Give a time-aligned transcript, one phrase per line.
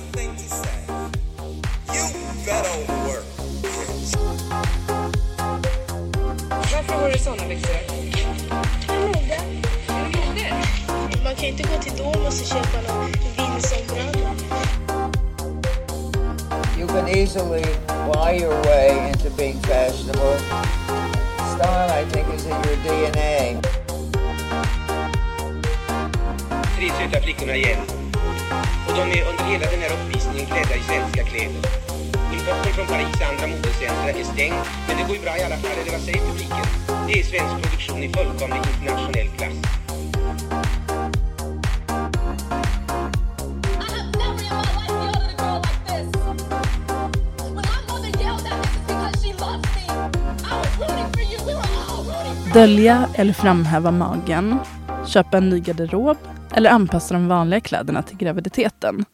[0.00, 0.80] one thing to say.
[1.94, 2.04] You
[2.46, 2.76] better
[3.06, 3.24] work.
[6.48, 7.74] Varför har du såna byxor?
[8.88, 9.34] Mode.
[9.88, 10.54] Är det mode?
[11.24, 14.34] Man kan ju inte gå till Domus och köpa någon vindsombralla.
[16.78, 17.64] You can easily
[18.12, 20.38] buy your way into being fashionable.
[21.54, 23.60] Style, I think, is in your DNA.
[26.76, 27.78] tre söta flickorna igen.
[29.00, 31.62] Och de är under hela den här uppvisningen klädda i svenska kläder.
[32.32, 34.54] Importen från Paris och andra modecentra är stängd,
[34.88, 36.66] men det går ju bra i alla fall, eller vad säger publiken?
[37.06, 39.52] Det är svensk produktion i fullkomlig internationell klass.
[52.54, 54.58] Dölja eller framhäva magen,
[55.06, 56.16] köpa en ny garderob
[56.52, 59.04] eller anpassa de vanliga kläderna till graviditeten.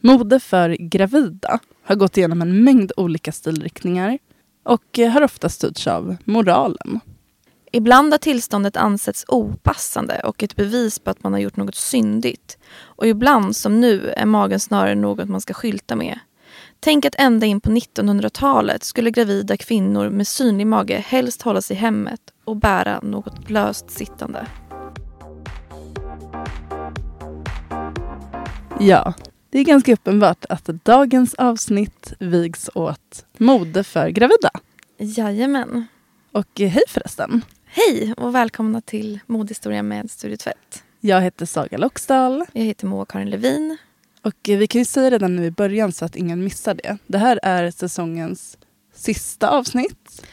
[0.00, 4.18] Mode för gravida har gått igenom en mängd olika stilriktningar
[4.64, 7.00] och har ofta styrts av moralen.
[7.72, 12.58] Ibland har tillståndet ansetts opassande och ett bevis på att man har gjort något syndigt.
[12.80, 16.18] Och ibland, som nu, är magen snarare något man ska skylta med.
[16.80, 21.76] Tänk att ända in på 1900-talet skulle gravida kvinnor med synlig mage helst hålla sig
[21.76, 24.46] i hemmet och bära något löst sittande.
[28.80, 29.14] Ja,
[29.50, 34.50] det är ganska uppenbart att dagens avsnitt vigs åt mode för gravida.
[34.98, 35.86] Jajamän.
[36.32, 37.42] Och eh, hej förresten.
[37.64, 40.84] Hej och välkomna till Modehistoria med Studio Tvätt.
[41.00, 43.76] Jag heter Saga Loxdal Jag heter Moa-Karin Levin.
[44.22, 46.98] och eh, vi kan ju säga redan nu i början så att ingen missar det.
[47.06, 48.58] Det här är säsongens
[48.94, 50.24] sista avsnitt.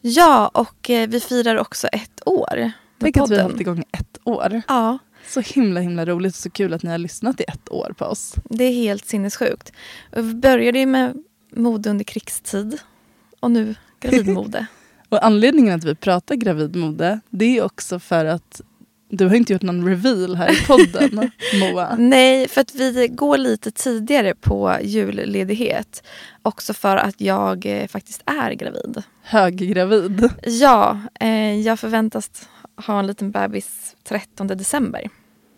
[0.00, 4.18] Ja, och eh, vi firar också ett år Tänk att vi har hållit igång ett
[4.24, 4.62] år.
[4.68, 7.94] Ja, Så himla himla roligt och så kul att ni har lyssnat i ett år
[7.98, 8.34] på oss.
[8.44, 9.72] det är helt sinnessjukt.
[10.16, 11.16] Vi började ju med
[11.56, 12.78] mode under krigstid
[13.40, 14.66] och nu gravidmode.
[15.08, 18.60] Och anledningen att vi pratar gravidmode det är också för att
[19.10, 21.96] du har inte gjort någon reveal här i podden Moa.
[21.98, 26.02] Nej, för att vi går lite tidigare på julledighet.
[26.42, 29.02] Också för att jag eh, faktiskt är gravid.
[29.22, 30.28] Höggravid.
[30.42, 32.48] Ja, eh, jag förväntas
[32.86, 35.08] ha en liten bebis 13 december.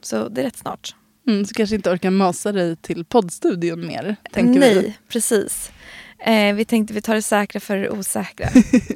[0.00, 0.94] Så det är rätt snart.
[1.28, 4.16] Mm, så kanske inte orkar masa dig till poddstudion mer.
[4.33, 4.94] Tänker Nej, vi.
[5.09, 5.71] precis.
[6.19, 8.49] Eh, vi tänkte vi tar det säkra för det osäkra.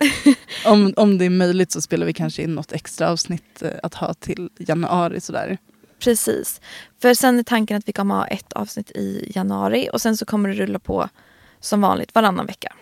[0.66, 3.94] Om, om det är möjligt så spelar vi kanske in något extra avsnitt eh, att
[3.94, 5.59] ha till januari sådär.
[5.98, 6.60] Precis.
[7.03, 10.25] För sen är tanken att vi kommer ha ett avsnitt i januari och sen så
[10.25, 11.09] kommer det rulla på
[11.60, 12.72] som vanligt varannan vecka.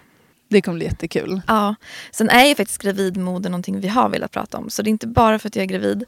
[0.54, 1.41] Det kommer bli jättekul.
[1.47, 1.75] Ja.
[2.10, 4.70] Sen är ju faktiskt gravidmode någonting vi har velat prata om.
[4.70, 6.04] Så det är inte bara för att jag är gravid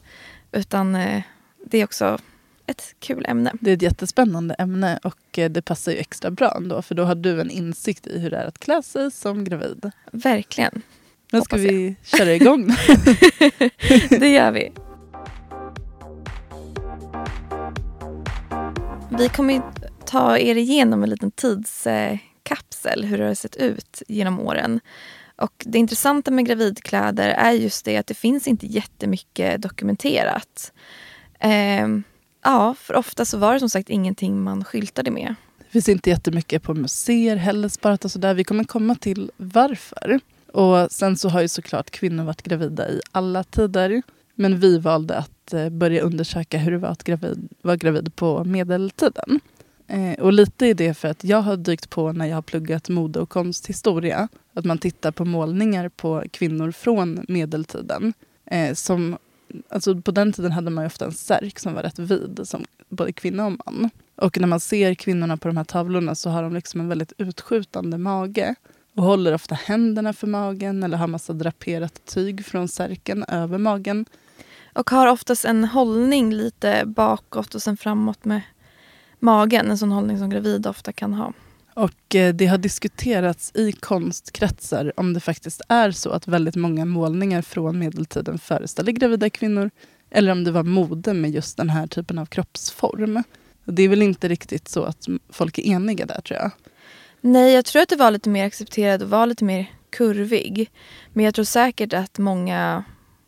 [0.52, 1.22] utan eh,
[1.64, 2.18] det är också
[2.66, 3.52] ett kul ämne.
[3.60, 7.04] Det är ett jättespännande ämne och eh, det passar ju extra bra ändå för då
[7.04, 9.90] har du en insikt i hur det är att klä sig som gravid.
[10.12, 10.82] Verkligen.
[11.32, 11.62] Nu ska jag.
[11.62, 12.66] vi köra igång.
[14.10, 14.72] Det gör vi.
[19.18, 19.62] Vi kommer
[20.04, 21.30] ta er igenom en liten
[22.46, 24.80] tidskapsel, hur det har sett ut genom åren.
[25.36, 30.72] Och det intressanta med gravidkläder är just det att det finns inte jättemycket dokumenterat.
[31.40, 31.88] Eh,
[32.44, 35.34] ja, för ofta så var det som sagt ingenting man skyltade med.
[35.58, 38.34] Det finns inte jättemycket på museer heller sparat och sådär.
[38.34, 40.20] Vi kommer komma till varför.
[40.52, 44.02] Och sen så har ju såklart kvinnor varit gravida i alla tider.
[44.34, 48.44] Men vi valde att eh, börja undersöka hur det var att gravid, vara gravid på
[48.44, 49.40] medeltiden.
[49.86, 52.88] Eh, och lite är det för att jag har dykt på när jag har pluggat
[52.88, 54.28] mode och konsthistoria.
[54.54, 58.12] Att man tittar på målningar på kvinnor från medeltiden.
[58.44, 59.18] Eh, som,
[59.68, 62.64] alltså på den tiden hade man ju ofta en särk som var rätt vid, som
[62.88, 63.90] både kvinna och man.
[64.16, 67.12] Och när man ser kvinnorna på de här tavlorna så har de liksom en väldigt
[67.18, 68.54] utskjutande mage.
[68.94, 74.04] Och håller ofta händerna för magen eller har massa draperat tyg från särken över magen.
[74.72, 78.40] Och har oftast en hållning lite bakåt och sen framåt med
[79.18, 79.70] magen.
[79.70, 81.32] En sån hållning som gravida ofta kan ha.
[81.74, 86.84] Och eh, det har diskuterats i konstkretsar om det faktiskt är så att väldigt många
[86.84, 89.70] målningar från medeltiden föreställer gravida kvinnor.
[90.10, 93.22] Eller om det var mode med just den här typen av kroppsform.
[93.64, 96.50] Det är väl inte riktigt så att folk är eniga där tror jag.
[97.20, 100.70] Nej, jag tror att det var lite mer accepterat och var lite mer kurvig.
[101.12, 102.84] Men jag tror säkert att många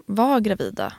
[0.06, 0.93] var gravida.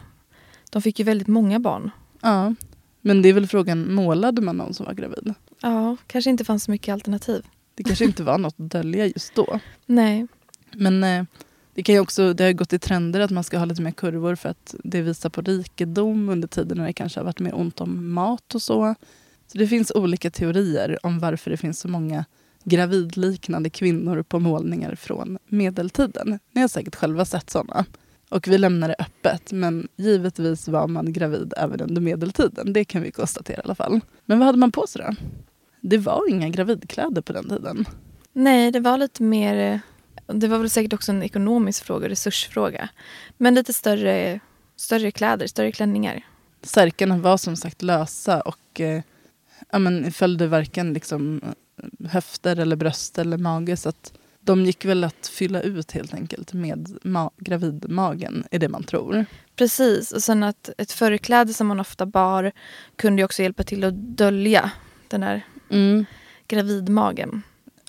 [0.69, 1.91] De fick ju väldigt många barn.
[2.21, 2.53] Ja.
[3.01, 5.33] Men det är väl frågan, målade man någon som var gravid?
[5.61, 7.45] Ja, kanske inte fanns så mycket alternativ.
[7.75, 9.59] Det kanske inte var något att dölja just då.
[9.85, 10.27] Nej.
[10.71, 11.23] Men eh,
[11.73, 13.91] det, kan ju också, det har gått i trender att man ska ha lite mer
[13.91, 17.55] kurvor för att det visar på rikedom under tiden när det kanske har varit mer
[17.55, 18.95] ont om mat och så.
[19.47, 22.25] Så det finns olika teorier om varför det finns så många
[22.63, 26.39] gravidliknande kvinnor på målningar från medeltiden.
[26.51, 27.85] Ni har säkert själva sett sådana.
[28.29, 32.73] Och vi lämnar det öppet, men givetvis var man gravid även under medeltiden.
[32.73, 33.99] Det kan vi konstatera i alla fall.
[34.25, 35.15] Men vad hade man på sig då?
[35.81, 37.85] Det var inga gravidkläder på den tiden.
[38.33, 39.81] Nej, det var lite mer...
[40.27, 42.89] eh, Det var väl säkert också en ekonomisk fråga, resursfråga.
[43.37, 44.39] Men lite större,
[44.75, 46.25] större kläder, större klänningar.
[46.61, 49.01] Särkarna var som sagt lösa och eh,
[49.71, 53.77] ja, men följde varken liksom, eh, höfter eller bröst eller mage.
[53.77, 58.69] Så att de gick väl att fylla ut helt enkelt med ma- gravidmagen, är det
[58.69, 59.25] man tror.
[59.55, 62.51] Precis, och sen att ett förkläde som man ofta bar
[62.95, 64.71] kunde också hjälpa till att dölja
[65.07, 65.45] den här
[66.47, 67.41] gravidmagen.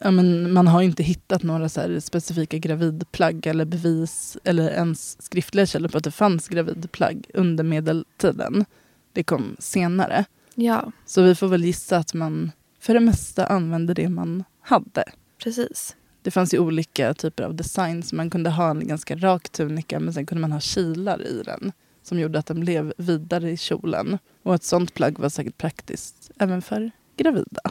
[0.02, 5.66] Ja, men man har inte hittat några så specifika gravidplagg eller bevis eller ens skriftliga
[5.66, 8.64] källor på att det fanns gravidplagg under medeltiden.
[9.12, 10.24] Det kom senare.
[10.54, 15.04] Ja, Så vi får väl gissa att man för det mesta använde det man hade.
[15.42, 15.96] precis.
[16.22, 18.12] Det fanns ju olika typer av designs.
[18.12, 21.72] Man kunde ha en ganska rak tunika men sen kunde man ha kilar i den
[22.02, 24.18] som gjorde att den blev vidare i kjolen.
[24.42, 27.62] Och ett sånt plagg var säkert praktiskt även för gravida.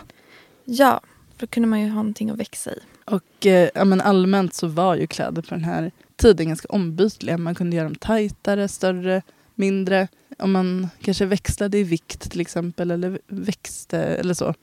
[0.66, 1.02] Ja,
[1.38, 2.80] för då kunde man ju ha någonting att växa i.
[3.06, 7.38] Och eh, ja, men allmänt så var ju kläder på den här tiden ganska ombytliga.
[7.38, 9.22] Man kunde göra dem tajtare, större,
[9.56, 10.08] mindre.
[10.38, 14.54] Om man kanske växlade i vikt till exempel eller växte eller så.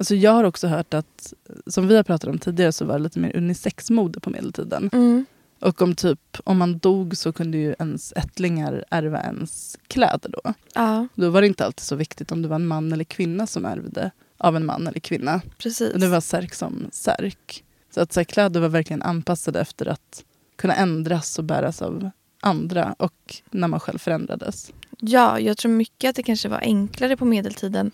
[0.00, 1.32] Alltså jag har också hört att,
[1.66, 4.90] som vi har pratat om tidigare, så var det lite mer unisexmode på medeltiden.
[4.92, 5.26] Mm.
[5.60, 10.54] Och om typ, om man dog så kunde ju ens ättlingar ärva ens kläder då.
[10.74, 13.46] Ja, Då var det inte alltid så viktigt om det var en man eller kvinna
[13.46, 15.40] som ärvde av en man eller kvinna.
[15.58, 15.94] precis.
[15.94, 17.64] Och det var särk som särk.
[17.94, 20.24] Så att så här, kläder var verkligen anpassade efter att
[20.56, 22.10] kunna ändras och bäras av
[22.40, 24.72] andra och när man själv förändrades.
[24.98, 27.90] Ja, jag tror mycket att det kanske var enklare på medeltiden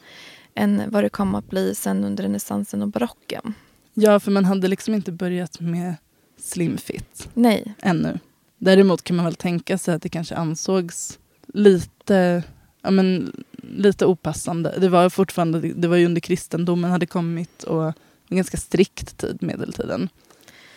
[0.56, 3.54] än vad det kom att bli sen under renässansen och barocken.
[3.94, 5.94] Ja, för man hade liksom inte börjat med
[6.38, 8.18] slim fit Nej, ännu.
[8.58, 12.42] Däremot kan man väl tänka sig att det kanske ansågs lite,
[12.82, 13.32] ja men,
[13.62, 14.74] lite opassande.
[14.78, 17.84] Det var fortfarande, det var ju under kristendomen hade kommit och
[18.28, 20.08] en ganska strikt tid, medeltiden.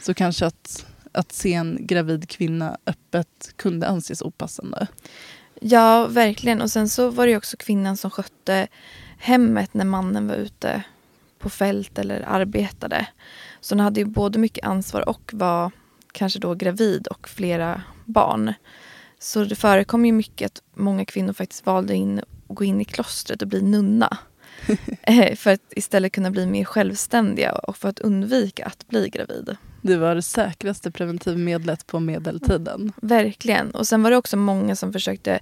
[0.01, 4.87] Så kanske att, att se en gravid kvinna öppet kunde anses opassande.
[5.61, 6.61] ja verkligen.
[6.61, 8.67] Och sen så var det också kvinnan som skötte
[9.19, 10.83] hemmet när mannen var ute
[11.39, 13.07] på fält eller arbetade.
[13.61, 15.71] Så hon hade ju både mycket ansvar och var
[16.11, 18.53] kanske då gravid och flera barn.
[19.19, 22.25] Så det förekom ju mycket att många kvinnor faktiskt valde in, att
[22.55, 24.17] gå in i klostret och bli nunna.
[25.01, 29.57] Eh, för att istället kunna bli mer självständiga och för att undvika att bli gravid.
[29.81, 32.93] Det var det säkraste preventivmedlet på medeltiden.
[33.01, 33.71] Verkligen.
[33.71, 35.39] Och sen var det också många som försökte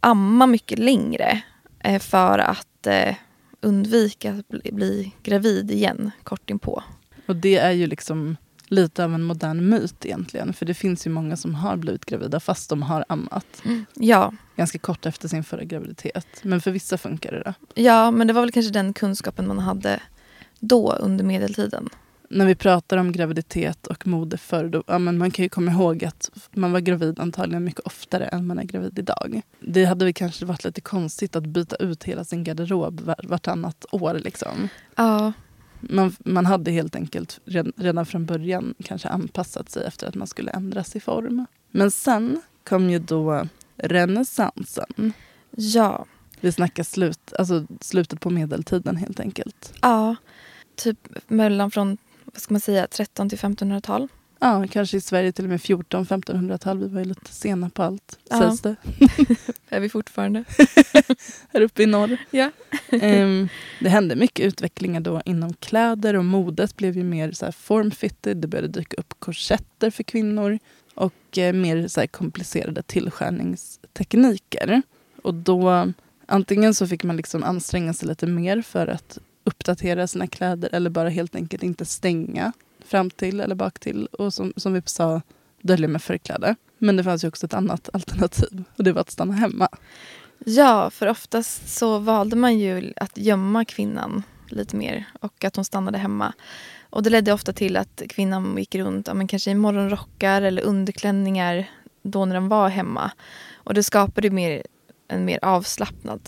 [0.00, 1.42] amma mycket längre
[2.00, 3.14] för att eh,
[3.60, 6.82] undvika att bli, bli gravid igen kort inpå.
[7.26, 8.36] Och det är ju liksom
[8.66, 10.52] lite av en modern myt egentligen.
[10.52, 13.62] För det finns ju många som har blivit gravida fast de har ammat.
[13.94, 16.26] Ja, Ganska kort efter sin förra graviditet.
[16.42, 17.42] Men för vissa funkar det.
[17.42, 17.82] Då.
[17.82, 20.00] ja, men det var väl kanske den kunskapen man hade
[20.60, 21.88] då under medeltiden.
[22.34, 25.70] När vi pratar om graviditet och mode förr, då, ja, men man kan ju komma
[25.70, 29.40] ihåg att man var gravid antagligen mycket oftare än man är gravid idag.
[29.60, 33.84] Det hade väl kanske varit lite konstigt att byta ut hela sin garderob var- vartannat
[33.90, 34.14] år.
[34.14, 34.68] Liksom.
[34.96, 35.32] Ja,
[35.80, 40.26] Man, man hade helt enkelt red- redan från början kanske anpassat sig efter att man
[40.26, 41.46] skulle ändras i form.
[41.70, 45.12] Men sen kom ju då renässansen.
[45.50, 46.04] ja,
[46.40, 49.72] Vi snackar slut, alltså slutet på medeltiden helt enkelt.
[49.82, 50.16] ja.
[50.76, 51.98] Typ mellan från,
[52.34, 54.08] vad ska man säga, 13 till 1500-tal.
[54.38, 56.78] Ja, kanske i Sverige till och med 14-1500-tal.
[56.78, 58.38] Vi var ju lite sena på allt, Ja.
[58.38, 58.76] sägs det.
[59.68, 60.44] Är vi fortfarande.
[61.52, 62.16] Här uppe i norr.
[62.30, 62.50] Ja.
[62.90, 63.48] Ehm,
[63.80, 68.36] det hände mycket utvecklingar då inom kläder och modet blev ju mer så här form-fitted.
[68.36, 70.58] Det började dyka upp korsetter för kvinnor
[70.94, 74.82] och eh, mer så komplicerade tillskärningstekniker.
[75.22, 75.92] Och då
[76.26, 80.90] antingen så fick man liksom anstränga sig lite mer för att uppdatera sina kläder eller
[80.90, 82.52] bara helt enkelt inte stänga
[82.84, 85.22] fram till eller bak till och som, som vi sa
[85.62, 86.56] dölja med förkläde.
[86.78, 89.68] Men det fanns ju också ett annat alternativ och det var att stanna hemma.
[90.38, 95.64] Ja, för oftast så valde man ju att gömma kvinnan lite mer och att hon
[95.64, 96.32] stannade hemma.
[96.90, 100.62] Och det ledde ofta till att kvinnan gick runt ja, men kanske i morgonrockar eller
[100.62, 101.70] underklänningar
[102.02, 103.10] då när de var hemma.
[103.54, 104.62] Och det skapade mer,
[105.08, 106.20] en mer avslappnad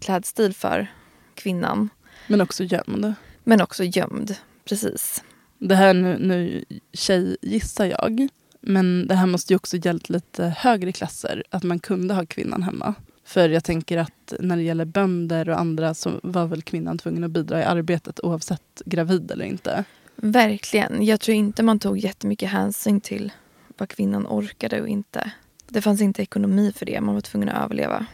[0.00, 0.86] klädstil för
[1.34, 1.88] kvinnan.
[2.30, 3.14] Men också gömd.
[3.44, 4.36] Men också gömd.
[4.64, 5.24] Precis.
[5.58, 8.28] Det här nu, nu tjej gissar jag.
[8.60, 11.44] Men det här måste ju också gällt lite högre klasser.
[11.50, 12.94] Att man kunde ha kvinnan hemma.
[13.24, 17.24] För jag tänker att när det gäller bönder och andra så var väl kvinnan tvungen
[17.24, 19.84] att bidra i arbetet oavsett gravid eller inte.
[20.16, 21.04] Verkligen.
[21.04, 23.32] Jag tror inte man tog jättemycket hänsyn till
[23.78, 25.32] vad kvinnan orkade och inte.
[25.68, 27.00] Det fanns inte ekonomi för det.
[27.00, 28.06] Man var tvungen att överleva.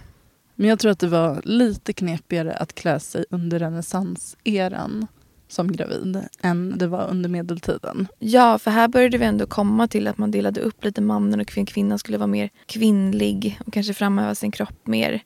[0.56, 5.06] Men jag tror att det var lite knepigare att klä sig under renässanseran
[5.48, 8.08] som gravid än det var under medeltiden.
[8.18, 11.46] Ja, för här började vi ändå komma till att man delade upp lite mannen och
[11.46, 15.22] kvin- kvinnan skulle vara mer kvinnlig och kanske framhäva sin kropp mer.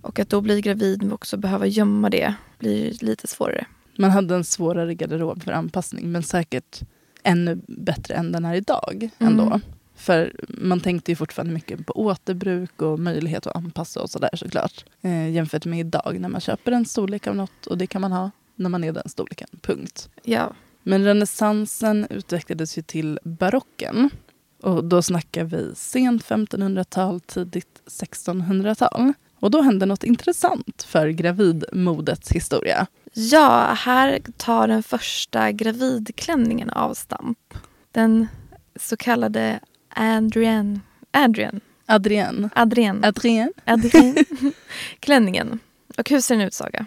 [0.00, 3.66] Och att då bli gravid och också behöva gömma det blir lite svårare.
[3.98, 6.80] Man hade en svårare garderob för anpassning men säkert
[7.22, 9.10] ännu bättre än den är idag.
[9.18, 9.42] ändå.
[9.44, 9.60] Mm.
[9.98, 14.84] För man tänkte ju fortfarande mycket på återbruk och möjlighet att anpassa och sådär såklart.
[15.00, 18.12] Eh, jämfört med idag när man köper en storlek av något och det kan man
[18.12, 19.48] ha när man är den storleken.
[19.62, 20.08] Punkt.
[20.22, 20.52] Ja,
[20.82, 24.10] Men renässansen utvecklades ju till barocken.
[24.62, 29.12] Och då snackar vi sent 1500-tal, tidigt 1600-tal.
[29.40, 32.86] Och då hände något intressant för gravidmodets historia.
[33.12, 37.38] ja här tar den första gravidklänningen avstamp.
[37.92, 38.26] Den
[38.76, 39.60] så kallade
[40.00, 40.80] Adrian,
[41.12, 42.50] Adrian, Adrienne.
[42.54, 43.52] Adrian, Adrienne.
[43.64, 44.16] Adrian
[45.00, 45.58] klänningen.
[45.96, 46.86] Och hur ser den ut Saga?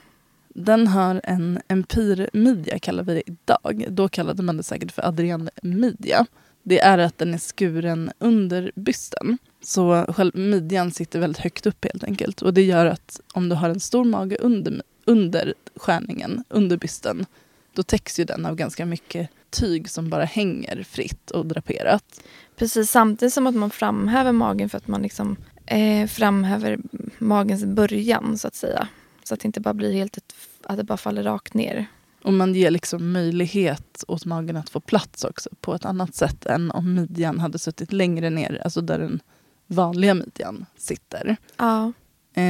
[0.49, 3.85] Den har en empirmidja kallar vi det idag.
[3.89, 6.25] Då kallade man det säkert för Adrienne-midja.
[6.63, 9.37] Det är att den är skuren under bysten.
[9.61, 12.41] Så själv midjan sitter väldigt högt upp helt enkelt.
[12.41, 17.25] Och det gör att om du har en stor mage under, under skärningen, under bysten,
[17.73, 22.23] då täcks ju den av ganska mycket tyg som bara hänger fritt och draperat.
[22.61, 26.79] Precis, samtidigt som att man framhäver magen för att man liksom eh, framhäver
[27.17, 28.87] magens början så att säga.
[29.23, 31.85] Så att det inte bara blir helt ett, att det bara faller rakt ner.
[32.23, 36.45] Och man ger liksom möjlighet åt magen att få plats också på ett annat sätt
[36.45, 39.19] än om midjan hade suttit längre ner, alltså där den
[39.67, 41.37] vanliga midjan sitter.
[41.57, 41.91] Ja,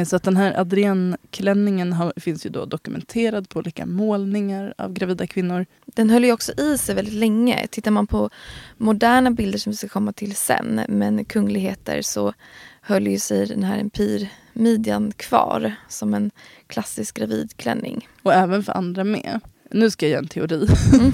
[0.06, 5.66] Så att den här Adrienne-klänningen finns ju då dokumenterad på olika målningar av gravida kvinnor.
[5.86, 7.68] den höll ju också i sig väldigt länge.
[7.68, 8.30] Tittar man på
[8.78, 12.34] moderna bilder som vi ska komma till sen, men kungligheter så
[12.82, 16.32] höll ju sig den här empirmidjan kvar som en
[16.68, 18.08] klassisk gravidklänning.
[18.24, 19.40] Och även för andra med.
[19.72, 20.68] Nu ska jag göra en teori.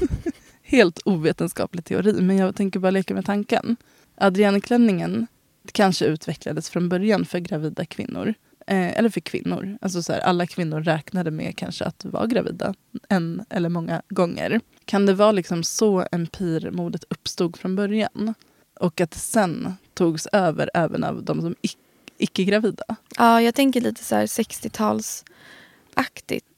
[0.63, 3.75] Helt ovetenskaplig teori, men jag tänker bara leka med tanken.
[4.15, 5.27] Adrienne-klänningen
[5.71, 8.33] kanske utvecklades från början för gravida kvinnor.
[8.67, 9.77] Eh, eller för kvinnor.
[9.81, 12.73] Alltså så här, alla kvinnor räknade med kanske att vara gravida
[13.09, 14.59] en eller många gånger.
[14.85, 18.33] Kan det vara liksom så empirmodet uppstod från början?
[18.79, 21.77] Och att det sen togs över även av de som ic-
[22.17, 22.83] icke-gravida?
[23.17, 25.23] Ja, jag tänker lite så här 60-talsaktigt.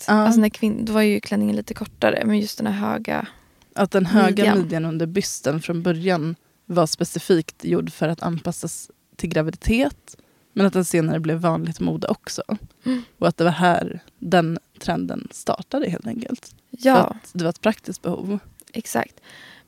[0.07, 0.13] Ja.
[0.13, 3.27] Alltså när kvin- då var ju klänningen lite kortare, men just den här höga.
[3.75, 4.57] Att den höga Midjan.
[4.59, 6.35] midjan under bysten från början
[6.65, 10.17] var specifikt gjord för att anpassas till graviditet.
[10.53, 12.41] Men att den senare blev vanligt mode också.
[12.85, 13.01] Mm.
[13.19, 16.45] Och att det var här den trenden startade helt enkelt.
[16.71, 18.39] För Ja, att det var ett praktiskt behov.
[18.73, 19.19] exakt.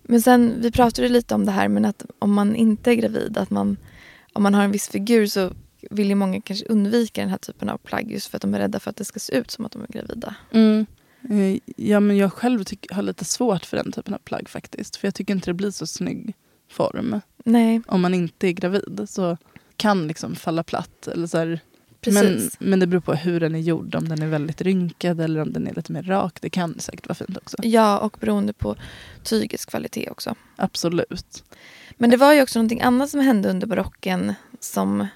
[0.04, 3.38] Men sen, vi pratade lite om det här, men att om man inte är gravid,
[3.38, 3.78] att man,
[4.34, 5.52] om man har en viss figur så
[5.92, 8.60] vill ju många kanske undvika den här typen av plagg just för att de är
[8.60, 10.36] rädda för att det ska se ut som att de är gravida.
[10.52, 10.84] Eh,
[11.76, 14.96] Ja, men jag själv tycker, har lite svårt för den typen av plagg faktiskt.
[14.96, 16.34] För jag tycker inte det blir så snygg
[16.70, 17.22] form.
[17.46, 19.38] Nej, Om man inte är gravid så
[19.82, 21.08] kan liksom falla platt.
[21.08, 21.60] Eller så här.
[22.08, 23.96] Men, men det beror på hur den är gjord.
[23.96, 26.38] Om den är väldigt rynkad eller om den är lite mer rak.
[26.42, 27.58] Det kan säkert vara fint också.
[27.62, 28.76] Ja, och beroende på
[29.24, 30.36] tygets kvalitet också.
[30.56, 31.44] Absolut.
[31.98, 35.08] Men det var ju också någonting annat som hände under barocken som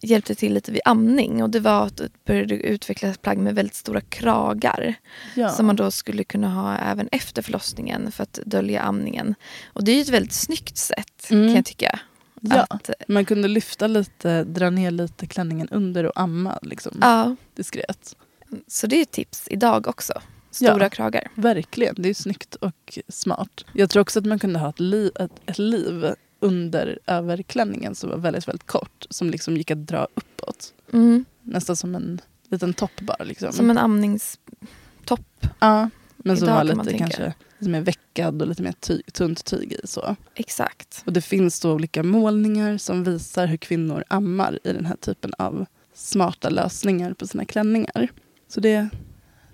[0.00, 1.42] hjälpte till lite vid amning.
[1.42, 4.94] Och det var att det började utvecklas plagg med väldigt stora kragar.
[5.34, 5.48] Ja.
[5.48, 9.34] Som man då skulle kunna ha även efter förlossningen för att dölja amningen.
[9.72, 11.46] Och det är ju ett väldigt snyggt sätt Mm.
[11.46, 12.00] kan jag tycka.
[12.50, 12.66] Ja.
[12.70, 18.16] Att, Man kunde lyfta lite, dra ner lite klänningen under och amma liksom, ja, diskret.
[18.66, 20.12] så det är ett tips idag också.
[20.50, 20.88] Stora Ja.
[20.90, 21.28] kragar.
[21.34, 23.64] Verkligen, det är snyggt och smart.
[23.72, 28.10] Jag tror också att man kunde ha ett liv, ett, ett liv under överklänningen som
[28.10, 29.06] var väldigt, väldigt kort.
[29.10, 30.72] Som liksom gick att dra uppåt.
[30.92, 31.24] Mm.
[31.42, 33.24] Nästan som en liten topp bara.
[33.24, 33.52] Liksom.
[33.52, 35.46] Som en amningstopp.
[35.58, 35.90] ja,
[36.24, 39.80] men som man lite kanske lite mer veckad och lite mer ty, tunt tyg i.
[39.84, 40.16] Så.
[40.34, 41.02] Exakt.
[41.06, 45.32] Och det finns då olika målningar som visar hur kvinnor ammar i den här typen
[45.38, 48.08] av smarta lösningar på sina klänningar.
[48.48, 48.88] Så det,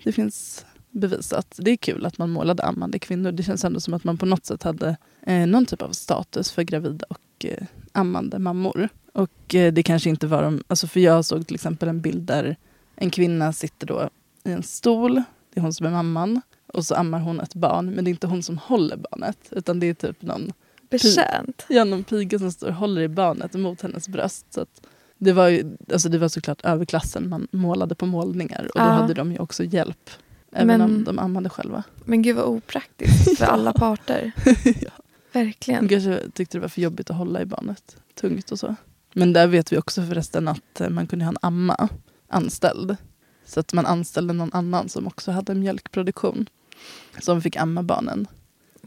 [0.03, 1.55] det finns bevisat.
[1.57, 3.31] Det är kul att man målade ammande kvinnor.
[3.31, 6.51] Det känns ändå som att man på något sätt hade eh, någon typ av status
[6.51, 8.89] för gravida och eh, ammande mammor.
[9.13, 12.23] Och eh, det kanske inte var de, alltså för jag såg till exempel en bild
[12.23, 12.55] där
[12.95, 14.09] en kvinna sitter då
[14.43, 15.15] i en stol,
[15.53, 16.41] det är hon som är mamman,
[16.73, 19.79] och så ammar hon ett barn, men det är inte hon som håller barnet, utan
[19.79, 20.51] det är typ någon
[20.89, 21.65] Betjänt.
[21.69, 24.45] Ja, någon piga som står och håller i barnet mot hennes bröst.
[24.53, 24.65] Så
[25.17, 29.13] Det var, ju, alltså det var såklart överklassen man målade på målningar och då hade
[29.13, 30.09] de ju också hjälp.
[30.51, 31.83] Även Men- om de ammade själva.
[32.05, 34.31] Men gud vad opraktiskt för alla parter.
[34.81, 34.89] ja.
[35.33, 35.87] Verkligen.
[35.87, 37.95] De kanske tyckte det var för jobbigt att hålla i barnet.
[38.21, 38.75] Tungt och så.
[39.13, 41.89] Men där vet vi också förresten att eh, man kunde ha en amma
[42.27, 42.95] anställd.
[43.45, 46.49] Så att man anställde någon annan som också hade mjölkproduktion.
[47.19, 48.27] Som fick amma barnen.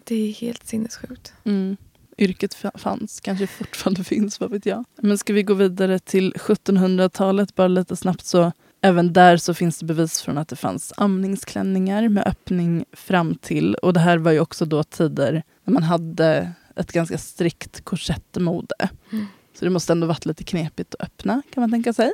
[0.05, 1.33] Det är helt sinnessjukt.
[1.45, 1.77] Mm.
[2.19, 4.85] Yrket fa- fanns, kanske fortfarande finns, vad vet jag.
[4.97, 8.53] Men ska vi gå vidare till 1700-talet bara lite snabbt så
[8.85, 13.75] Även där så finns det bevis från att det fanns amningsklänningar med öppning fram till.
[13.75, 18.89] Och det här var ju också då tider när man hade ett ganska strikt korsettmode.
[19.13, 19.27] Mm.
[19.55, 22.13] Så det måste ändå varit lite knepigt att öppna kan man tänka sig.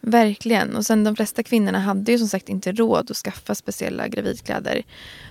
[0.00, 0.76] Verkligen.
[0.76, 4.82] Och sen de flesta kvinnorna hade ju som sagt inte råd att skaffa speciella gravidkläder.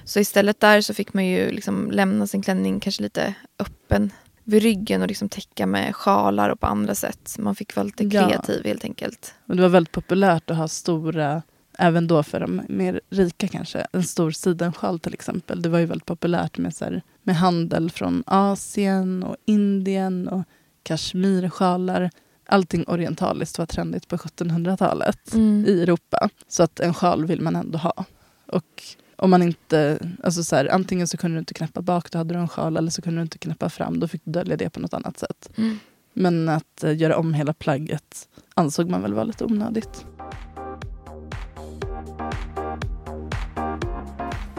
[0.03, 4.11] Så istället där så fick man ju liksom lämna sin klänning kanske lite öppen
[4.43, 7.35] vid ryggen och liksom täcka med sjalar och på andra sätt.
[7.39, 8.27] Man fick vara lite Ja.
[8.27, 9.33] kreativ helt enkelt.
[9.47, 11.41] Och det var väldigt populärt att ha stora,
[11.77, 15.61] även då för de mer rika kanske, en stor sidensjal till exempel.
[15.61, 20.43] Det var ju väldigt populärt med, så här, med handel från Asien och Indien och
[20.83, 22.09] kashmirsjalar.
[22.51, 25.65] Allting orientaliskt var trendigt på 1700-talet Mm.
[25.67, 26.29] i Europa.
[26.47, 28.05] Så att en sjal vill man ändå ha.
[28.45, 28.83] Och
[29.15, 32.33] om man inte, alltså så här, antingen så kunde du inte knäppa bak, då hade
[32.33, 34.69] du en sjal, eller så kunde du inte knäppa fram, då fick du dölja det
[34.69, 35.49] på något annat sätt.
[35.57, 35.79] Mm.
[36.13, 40.05] Men att eh, göra om hela plagget ansåg man väl var lite onödigt.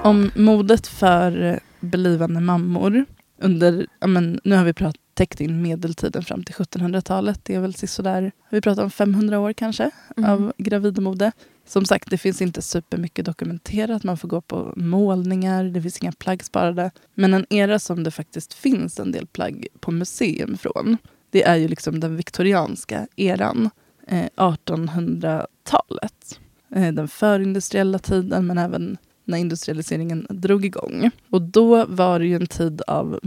[0.03, 3.05] Om modet för eh, blivande mammor
[3.39, 7.41] under, men, nu har vi pratat, täckt in medeltiden fram till 1700-talet.
[7.45, 10.31] Det är väl sådär, vi pratat om 500 år kanske Mm.
[10.31, 11.33] av gravidmode.
[11.67, 14.05] Som sagt, det finns inte supermycket dokumenterat.
[14.05, 16.91] Man får gå på målningar, det finns inga plagg sparade.
[17.15, 20.97] Men en era som det faktiskt finns en del plagg på museum från,
[21.31, 23.71] det är ju liksom den viktorianska eran.
[24.07, 26.41] Eh, 1800-talet.
[26.75, 31.11] Eh, den förindustriella tiden, men även när industrialiseringen drog igång.
[31.31, 33.21] Och då var det ju en tid av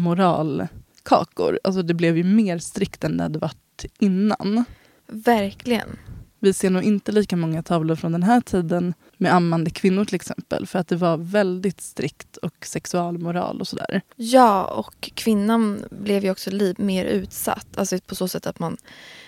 [1.11, 1.59] moralkakor.
[1.63, 4.65] Alltså det blev ju mer strikt än det hade varit innan.
[5.07, 5.97] Verkligen.
[6.39, 10.15] Vi ser nog inte lika många tavlor från den här tiden med ammande kvinnor till
[10.15, 10.67] exempel.
[10.67, 14.01] För att det var väldigt strikt och sexualmoral och sådär.
[14.15, 17.77] Ja, och kvinnan blev ju också mer utsatt.
[17.77, 18.77] Alltså på så sätt att man,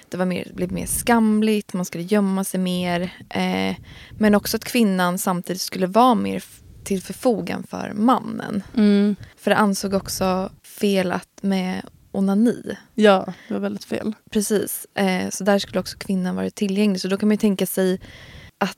[0.09, 3.01] det var mer, blev mer skamligt, man skulle gömma sig mer.
[3.29, 3.75] Eh,
[4.17, 6.43] men också att kvinnan samtidigt skulle vara mer
[6.83, 8.63] till förfogan för mannen.
[9.37, 12.77] För det ansåg också fel att med onani.
[12.95, 14.13] Ja, det var väldigt fel.
[14.29, 14.87] Precis.
[14.93, 17.01] Eh, så där skulle också kvinnan vara tillgänglig.
[17.01, 18.01] Så då kan man tänka sig
[18.57, 18.77] att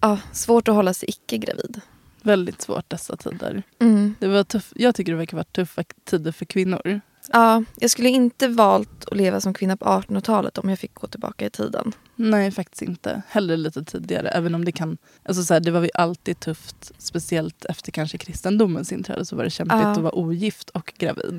[0.00, 1.80] ja, svårt att hålla sig icke-gravid.
[2.22, 3.62] Väldigt svårt dessa tider.
[3.78, 4.14] Mm.
[4.18, 7.00] Det var tuff, jag tycker det verkar vara tuffa tider för kvinnor.
[7.32, 11.06] Ja, jag skulle inte valt att leva som kvinna på 1800-talet om jag fick gå
[11.06, 11.92] tillbaka i tiden.
[12.16, 13.22] Nej, faktiskt inte.
[13.28, 14.28] Hellre lite tidigare.
[14.28, 14.98] Även om det kan...
[15.22, 16.92] Alltså så här, det var ju alltid tufft.
[16.98, 19.90] Speciellt efter kanske kristendomens inträde så var det kämpigt Ja.
[19.92, 21.36] att vara ogift och gravid.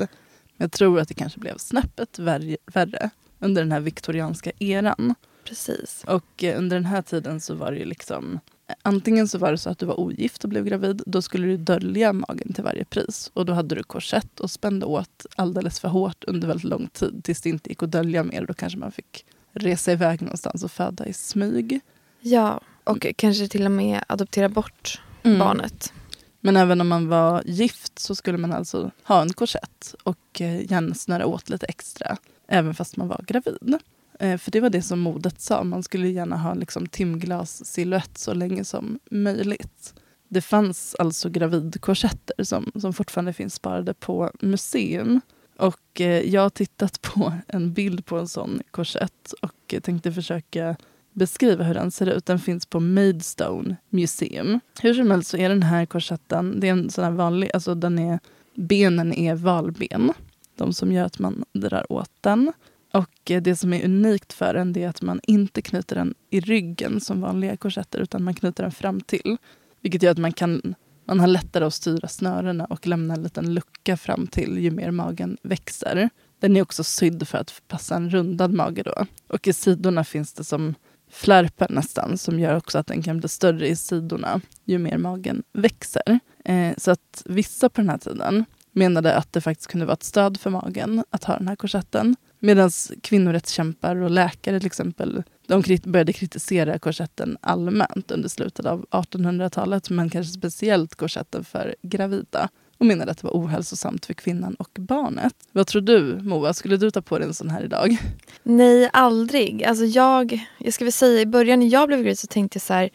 [0.58, 5.15] Men jag tror att det kanske blev snäppet värre, under den här viktorianska eran.
[5.43, 6.04] Precis.
[6.08, 8.39] Och eh, under den här tiden så var det ju liksom...
[8.82, 11.01] Antingen så var det så att du var ogift och blev gravid.
[11.06, 13.32] Då skulle du dölja magen till varje pris.
[13.34, 17.23] Och då hade du korsett och spände åt alldeles för hårt under väldigt lång tid.
[17.23, 18.45] Tills det inte gick att dölja mer.
[18.45, 21.80] Då kanske man fick resa iväg någonstans och föda i smyg.
[22.19, 25.39] Ja, och kanske till och med adoptera bort Mm.
[25.39, 25.93] barnet.
[26.39, 30.71] Men även om man var gift så skulle man alltså ha en korsett och eh,
[30.71, 32.17] gärna snöra åt lite extra.
[32.47, 33.77] Även fast man var gravid.
[34.19, 35.63] Eh, för det var det som modet sa.
[35.63, 39.93] Man skulle gärna ha liksom timglas-silhuett så länge som möjligt.
[40.27, 45.21] Det fanns alltså gravidkorsetter som, som fortfarande finns sparade på museum.
[45.58, 50.75] Och eh, jag har tittat på en bild på en sån korsett och tänkte försöka
[51.13, 52.25] beskriva hur den ser ut.
[52.25, 54.60] Den finns på Maidstone Museum.
[54.82, 57.75] Hur som helst så är den här korsetten, det är en sån här vanlig, alltså
[57.75, 58.19] den är,
[58.56, 60.13] benen är valben.
[60.56, 62.53] De som gör att man drar åt den.
[62.97, 66.39] Och eh, det som är unikt för den är att man inte knyter den i
[66.39, 69.38] ryggen som vanliga korsetter utan man knyter den fram till.
[69.81, 73.53] Vilket gör att man kan man har lättare att styra snörena och lämna en liten
[73.53, 76.10] lucka fram till ju mer magen växer.
[76.39, 79.05] Den är också sydd för att passa en rundad mage då.
[79.27, 80.75] Och i sidorna finns det som
[81.12, 85.43] flärpar nästan som gör också att den kan bli större i sidorna ju mer magen
[85.53, 86.19] växer.
[86.45, 88.45] Eh, så att vissa på den här tiden
[88.78, 92.16] menade att det faktiskt kunde vara ett stöd för magen att ha den här korsetten.
[92.40, 99.90] Medan kvinnorättskämpar och läkare till exempel de började kritisera korsetten allmänt under slutet av 1800-talet
[99.90, 102.50] men kanske speciellt korsetten för gravida.
[102.78, 105.34] och menade att det var ohälsosamt för kvinnan och barnet.
[105.52, 107.98] Vad tror du Moa, skulle du ta på dig en sån här idag?
[108.44, 109.63] Nej, aldrig.
[109.63, 112.62] Alltså jag, jag ska väl säga i början när jag blev gravid så tänkte jag
[112.62, 112.90] så här.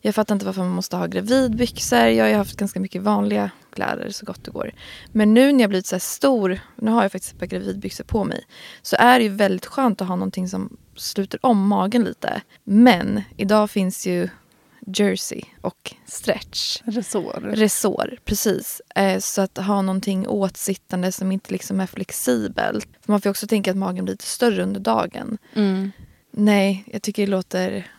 [0.00, 1.98] Jag fattar inte varför man måste ha gravidbyxor.
[1.98, 4.70] Jag har ju haft ganska mycket vanliga kläder så gott det går.
[5.12, 8.24] Men nu när jag blivit så stor, nu har jag faktiskt ett par gravidbyxor på
[8.24, 8.44] mig.
[8.82, 12.42] Så är det ju väldigt skönt att ha någonting som sluter om magen lite.
[12.64, 14.28] Men idag finns ju
[14.86, 16.82] jersey och stretch.
[16.84, 17.50] Resår.
[17.54, 18.82] Resår, precis.
[18.94, 22.88] Eh, så att ha någonting åtsittande som inte liksom är flexibelt.
[23.04, 25.38] För man får ju också tänka att magen blir lite större under dagen.
[25.54, 25.90] Mm.
[26.30, 27.90] Nej, jag tycker det låter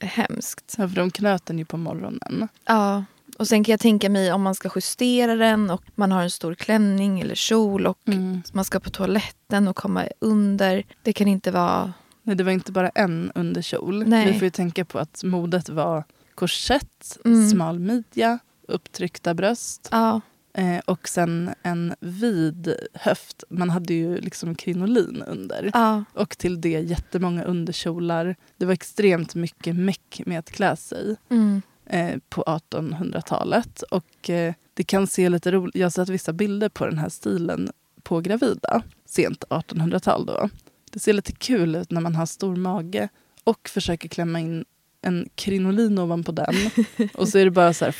[0.00, 0.74] hemskt.
[0.78, 2.48] Ja, för de knöt den ju på morgonen.
[2.64, 3.04] Ja.
[3.38, 6.30] Och sen kan jag tänka mig om man ska justera den och man har en
[6.30, 8.42] stor klänning eller kjol och Mm.
[8.52, 10.84] man ska på toaletten och komma under.
[11.02, 11.92] Det kan inte vara...
[12.22, 14.04] Nej, det var inte bara en underkjol.
[14.06, 14.26] Nej.
[14.32, 17.48] Vi får ju tänka på att modet var korsett, Mm.
[17.50, 20.20] smal midja, upptryckta bröst Ja,
[20.54, 23.44] eh, och sen en vid höft.
[23.50, 25.70] Man hade ju liksom krinolin under.
[25.74, 28.36] ja, Och till det jättemånga underkjolar.
[28.56, 33.82] Det var extremt mycket meck med att klä sig mm, eh, på 1800-talet.
[33.82, 37.08] Och eh, det kan se lite roligt Jag har sett vissa bilder på den här
[37.08, 37.70] stilen
[38.02, 38.82] på gravida.
[39.06, 40.48] Sent 1800-tal då.
[40.90, 43.08] Det ser lite kul ut när man har stor mage
[43.44, 44.64] och försöker klämma in
[45.02, 46.54] en krinolin ovanpå den.
[47.14, 47.96] Och så är det bara så här...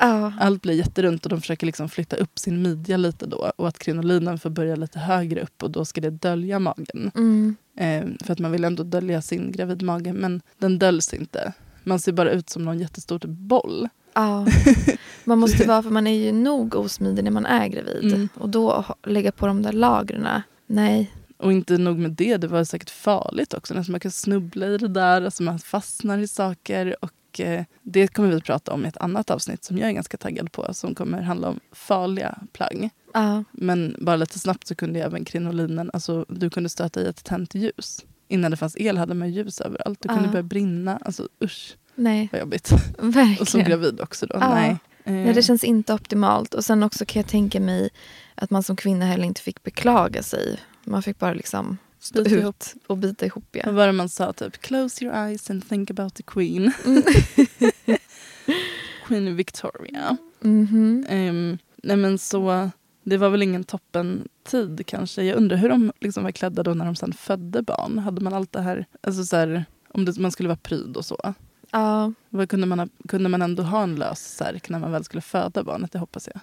[0.00, 3.52] ja, Allt blir jätterunt och de försöker liksom flytta upp sin midja lite då.
[3.56, 7.10] Och att krinolinen får börja lite högre upp och då ska det dölja magen.
[7.14, 11.52] mm, Eh, för att man vill ändå dölja sin gravidmage men den döljs inte.
[11.84, 13.88] Man ser bara ut som någon jättestor typ boll.
[14.14, 14.46] ja.
[15.24, 18.04] Man måste vara, för man är ju nog osmidig när man är gravid.
[18.04, 18.28] Mm.
[18.34, 20.28] Och då lägga på de där lagren.
[20.66, 21.10] Nej.
[21.36, 23.74] Och inte nog med det, det var säkert farligt också.
[23.74, 26.96] Alltså man kan snubbla i det där, alltså man fastnar i saker.
[27.00, 30.16] Och eh, Det kommer vi prata om i ett annat avsnitt som jag är ganska
[30.16, 30.74] taggad på.
[30.74, 32.90] Som kommer handla om farliga plagg.
[33.14, 37.24] Ja, Men bara lite snabbt så kunde även krinolinen, alltså du kunde stöta i ett
[37.24, 38.04] tänt ljus.
[38.32, 40.00] Innan det fanns el hade man ljus överallt.
[40.00, 40.30] Det kunde Ja.
[40.30, 40.96] börja brinna.
[41.04, 42.28] Alltså usch nej.
[42.32, 42.70] vad jobbigt.
[42.98, 43.66] Och som Verkligen.
[43.68, 44.36] gravid också då.
[44.40, 44.54] Ja.
[44.54, 44.70] Nej.
[45.04, 46.54] Eh, Nej, det känns inte optimalt.
[46.54, 47.90] Och sen också kan jag tänka mig
[48.34, 50.58] att man som kvinna heller inte fick beklaga sig.
[50.84, 52.64] Man fick bara liksom stå Bita ut ihop.
[52.86, 53.44] och bita ihop.
[53.52, 53.62] Ja.
[53.66, 54.32] Vad var det man sa?
[54.32, 56.72] Typ close your eyes and think about the queen.
[56.86, 57.02] Mm.
[59.06, 60.16] queen Victoria.
[60.40, 61.06] Mhm.
[61.08, 62.70] Ehm, nej men så,
[63.02, 65.22] det var väl ingen toppen tid kanske.
[65.22, 67.98] Jag undrar hur de liksom var klädda då när de sen födde barn.
[67.98, 71.04] Hade man allt det här, alltså så här, om det, man skulle vara pryd och
[71.04, 71.34] så.
[71.70, 72.12] Ja.
[72.28, 75.20] Vad kunde, man ha, kunde man ändå ha en lös särk när man väl skulle
[75.20, 75.92] föda barnet?
[75.92, 76.40] Det hoppas jag.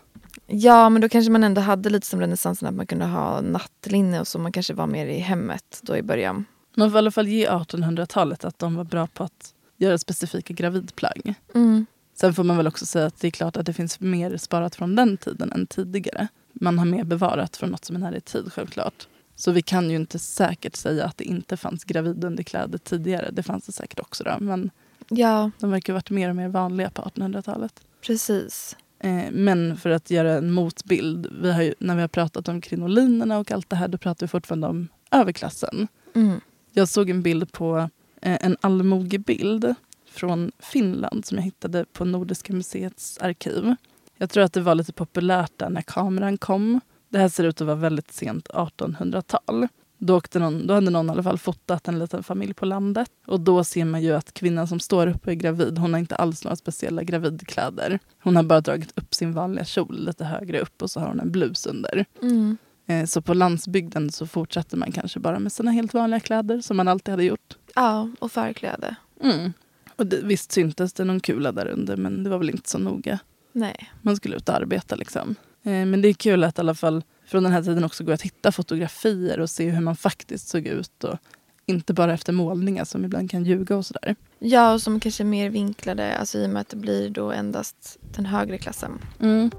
[0.47, 4.19] ja, men då kanske man ändå hade lite som renässansen att man kunde ha nattlinne
[4.19, 4.39] och så.
[4.39, 6.45] Man kanske var mer i hemmet då i början.
[6.75, 10.53] Man får i alla fall ge 1800-talet att de var bra på att göra specifika
[10.53, 11.33] gravidplagg.
[11.55, 11.85] Mm.
[12.15, 14.75] Sen får man väl också säga att det är klart att det finns mer sparat
[14.75, 16.27] från den tiden än tidigare.
[16.59, 19.07] Man har mer bevarat från något som är nära i tid självklart.
[19.35, 23.29] Så vi kan ju inte säkert säga att det inte fanns gravidunderkläder tidigare.
[23.31, 24.37] Det fanns det säkert också då.
[24.39, 24.69] Men
[25.09, 27.81] Ja, de verkar ha varit mer och mer vanliga på 1800-talet.
[28.01, 28.77] precis.
[28.99, 31.27] Eh, men för att göra en motbild.
[31.41, 34.25] Vi har ju, när vi har pratat om krinolinerna och allt det här då pratar
[34.25, 35.87] vi fortfarande om överklassen.
[36.15, 36.41] Mm.
[36.71, 37.89] Jag såg en bild på
[38.21, 43.75] eh, en allmogebild från Finland som jag hittade på Nordiska museets arkiv.
[44.21, 46.81] Jag tror att det var lite populärt där när kameran kom.
[47.09, 49.67] Det här ser ut att vara väldigt sent 1800-tal.
[49.97, 53.11] Då, åkte någon, då hade någon i alla fall fotat en liten familj på landet.
[53.27, 56.15] Och då ser man ju att kvinnan som står uppe är gravid, hon har inte
[56.15, 57.99] alls några speciella gravidkläder.
[58.23, 61.19] Hon har bara dragit upp sin vanliga kjol lite högre upp och så har hon
[61.19, 62.05] en blus under.
[62.21, 62.57] Mm.
[62.87, 66.77] Eh, Så på landsbygden så fortsätter man kanske bara med sina helt vanliga kläder som
[66.77, 67.57] man alltid hade gjort.
[67.75, 68.95] Ja, och förkläde.
[69.23, 69.53] Mm.
[69.95, 72.77] Och det, visst syntes det någon kula där under men det var väl inte så
[72.77, 73.19] noga.
[73.51, 73.91] Nej.
[74.01, 75.35] Man skulle ut och arbeta liksom.
[75.63, 78.13] Eh, Men det är kul att i alla fall från den här tiden också går
[78.13, 81.03] att hitta fotografier och se hur man faktiskt såg ut.
[81.03, 81.17] Och
[81.65, 84.15] inte bara efter målningar som ibland kan ljuga och sådär.
[84.39, 87.31] Ja, och som kanske är mer vinklade, alltså i och med att det blir då
[87.31, 88.99] endast den högre klassen.
[89.19, 89.51] Mm.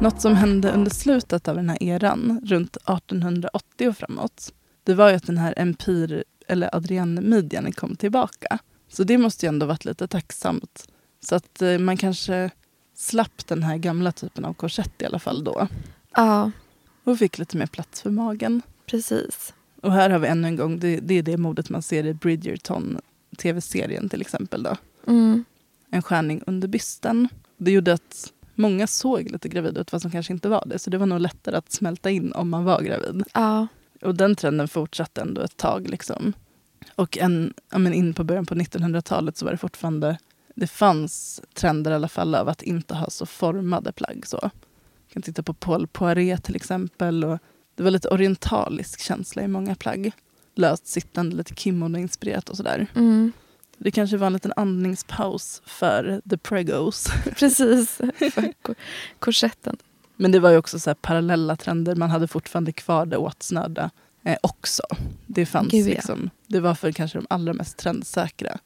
[0.00, 4.52] Något som hände under slutet av den här eran, runt 1880 och framåt,
[4.84, 8.58] det var ju att den här empir eller Adrienne-midjan kom tillbaka.
[8.88, 10.88] Så det måste ju ändå varit lite tacksamt.
[11.20, 12.50] Så att eh, man kanske
[12.94, 15.68] slapp den här gamla typen av korsett i alla fall då.
[16.14, 16.50] Ja,
[17.04, 18.62] Och fick lite mer plats för magen.
[18.86, 19.54] precis.
[19.82, 22.14] Och här har vi ännu en gång, det, det är det modet man ser i
[22.14, 23.00] Bridgerton
[23.36, 24.62] tv-serien till exempel.
[24.62, 24.76] då.
[25.06, 25.44] Mm.
[25.90, 27.28] en skärning under bysten.
[27.56, 30.78] Det gjorde att många såg lite gravida ut fast de kanske inte var det.
[30.78, 33.22] Så det var nog lättare att smälta in om man var gravid.
[33.34, 33.66] Ja,
[34.02, 35.88] Och den trenden fortsatte ändå ett tag.
[35.90, 36.32] Liksom.
[36.94, 40.18] Och en, ja, men in på början på 1900-talet så var det fortfarande
[40.54, 44.26] det fanns trender i alla fall av att inte ha så formade plagg.
[44.26, 44.38] Så.
[44.42, 47.24] Jag kan titta på Paul Poiret till exempel.
[47.24, 47.38] Och
[47.74, 50.12] det var lite orientalisk känsla i många plagg.
[50.54, 52.86] Löst sittande, lite kimono-inspirerat och sådär.
[52.94, 53.32] Mm.
[53.78, 57.08] Det kanske var en liten andningspaus för the pregos.
[57.36, 58.00] Precis,
[59.18, 59.76] korsetten.
[60.16, 61.94] Men det var ju också så här parallella trender.
[61.94, 63.90] Man hade fortfarande kvar det åtsnörda
[64.24, 64.82] eh, också.
[65.26, 65.90] Det fanns Gud, ja.
[65.90, 68.58] liksom, det var för kanske de allra mest trendsäkra.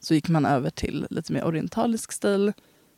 [0.00, 2.52] Så gick man över till lite mer orientalisk stil.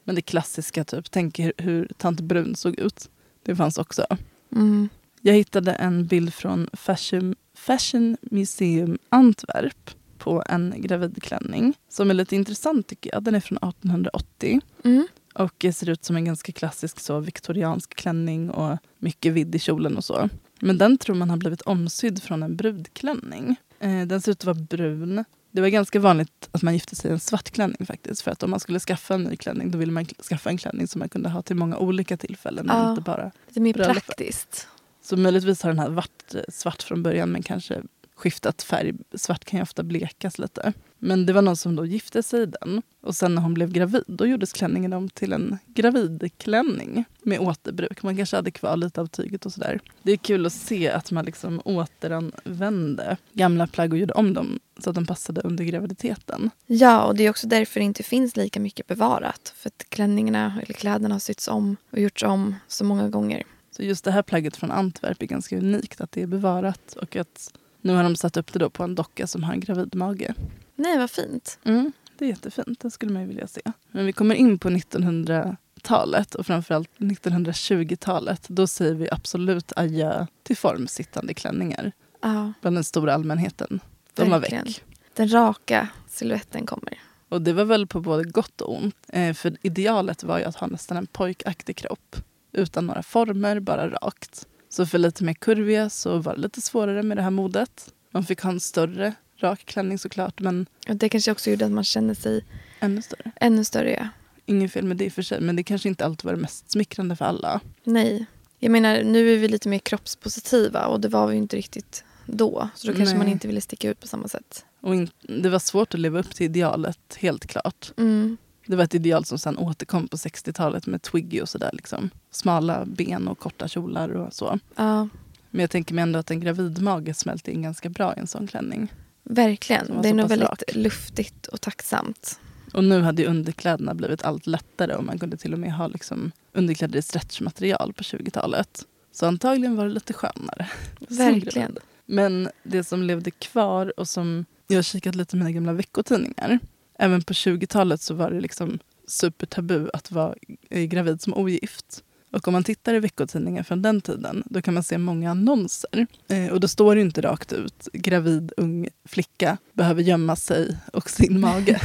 [0.04, 3.10] Men det klassiska, typ, tänk hur, tant Brun såg ut.
[3.42, 4.06] Det fanns också.
[4.52, 4.88] Mm.
[5.20, 12.36] Jag hittade en bild från Fashion, Fashion Museum Antwerp på en gravidklänning som är lite
[12.36, 13.22] intressant tycker jag.
[13.22, 15.06] Den är från 1880 Mm.
[15.34, 19.96] och ser ut som en ganska klassisk så viktoriansk klänning och mycket vidd i kjolen
[19.96, 20.28] och så.
[20.60, 23.56] Men den tror man har blivit omsydd från en brudklänning.
[23.80, 25.24] Eh, den ser ut att vara brun.
[25.50, 28.22] Det var ganska vanligt att man gifte sig i en svart klänning faktiskt.
[28.22, 30.88] För att om man skulle skaffa en ny klänning då ville man skaffa en klänning
[30.88, 32.66] som man kunde ha till många olika tillfällen.
[32.68, 32.90] Ja.
[32.90, 34.06] Inte bara Lite mer Bröllopet.
[34.06, 34.68] praktiskt.
[35.02, 37.82] så möjligtvis har den här varit eh, svart från början men kanske
[38.16, 38.92] skiftat färg.
[39.14, 40.72] Svart kan ju ofta blekas lite.
[41.04, 42.82] Men det var någon som då gifte sig i den.
[43.00, 48.02] Och sen när hon blev gravid då gjordes klänningen om till en gravidklänning med återbruk.
[48.02, 49.80] Man kanske hade kvar lite av tyget och sådär.
[50.02, 54.60] Det är kul att se att man liksom återanvände gamla plagg och gjorde om dem
[54.78, 56.50] så att de passade under graviditeten.
[56.66, 59.54] Ja, och det är också därför det inte finns lika mycket bevarat.
[59.56, 63.42] För att klänningarna eller kläderna har sytts om och gjorts om så många gånger.
[63.76, 67.16] Så just det här plagget från Antwerp är ganska unikt att det är bevarat och
[67.16, 69.94] att nu har de satt upp det då på en docka som har en gravid
[69.94, 70.34] mage.
[70.76, 71.58] Nej, vad fint.
[71.64, 73.60] Mm, det är jättefint, det skulle man ju vilja se.
[73.90, 78.44] Men vi kommer in på 1900-talet och framförallt 1920-talet.
[78.48, 83.80] Då säger vi absolut adjö till formsittande klänningar Ja, bland den stora allmänheten.
[84.14, 84.82] De var väck.
[85.14, 86.98] den raka siluetten kommer.
[87.28, 88.96] Och det var väl på både gott och ont.
[89.08, 92.16] Eh, för idealet var ju att ha nästan en pojkaktig kropp.
[92.52, 94.46] Utan några former, bara rakt.
[94.68, 97.92] Så för lite mer kurviga så var det lite svårare med det här modet.
[98.10, 101.72] Man fick ha en större rak klänning såklart, men Och det kanske också gjorde att
[101.72, 102.44] man kände sig
[102.80, 103.30] ännu större.
[103.36, 103.90] ännu större.
[103.90, 104.08] Ja.
[104.46, 106.40] Inget fel med det i och för sig, men det kanske inte alltid var det
[106.40, 107.60] mest smickrande för alla.
[107.84, 108.26] Nej.
[108.58, 112.04] Jag menar, nu är vi lite mer kroppspositiva och det var vi ju inte riktigt
[112.26, 112.68] då.
[112.74, 113.18] Så då kanske Nej.
[113.18, 114.64] man inte ville sticka ut på samma sätt.
[114.80, 117.92] Och in, det var svårt att leva upp till idealet, helt klart.
[117.96, 118.36] Mm.
[118.66, 121.70] Det var ett ideal som sen återkom på 60-talet med Twiggy och sådär.
[121.72, 122.10] Liksom.
[122.30, 124.58] Smala ben och korta kjolar och så.
[124.76, 125.08] Ja,
[125.50, 128.46] Men jag tänker mig ändå att en gravidmage smälter in ganska bra i en sån
[128.46, 128.92] klänning.
[129.24, 130.02] Verkligen.
[130.02, 130.62] Det är nog väldigt rak.
[130.74, 132.40] luftigt och tacksamt.
[132.72, 136.32] Och nu hade underkläderna blivit allt lättare och man kunde till och med ha liksom
[136.52, 138.86] underkläder i stretchmaterial på 20-talet.
[139.12, 140.70] Så antagligen var det lite skönare.
[141.08, 141.76] Verkligen.
[142.06, 146.58] Men det som levde kvar och som jag har kikat lite i mina gamla veckotidningar.
[146.98, 150.34] Även på 20-talet så var det liksom supertabu att vara
[150.70, 152.04] gravid som ogift.
[152.34, 156.06] Och om man tittar i veckotidningar från den tiden då kan man se många annonser.
[156.28, 161.10] Eh, och då står det inte rakt ut gravid ung flicka behöver gömma sig och
[161.10, 161.80] sin mage.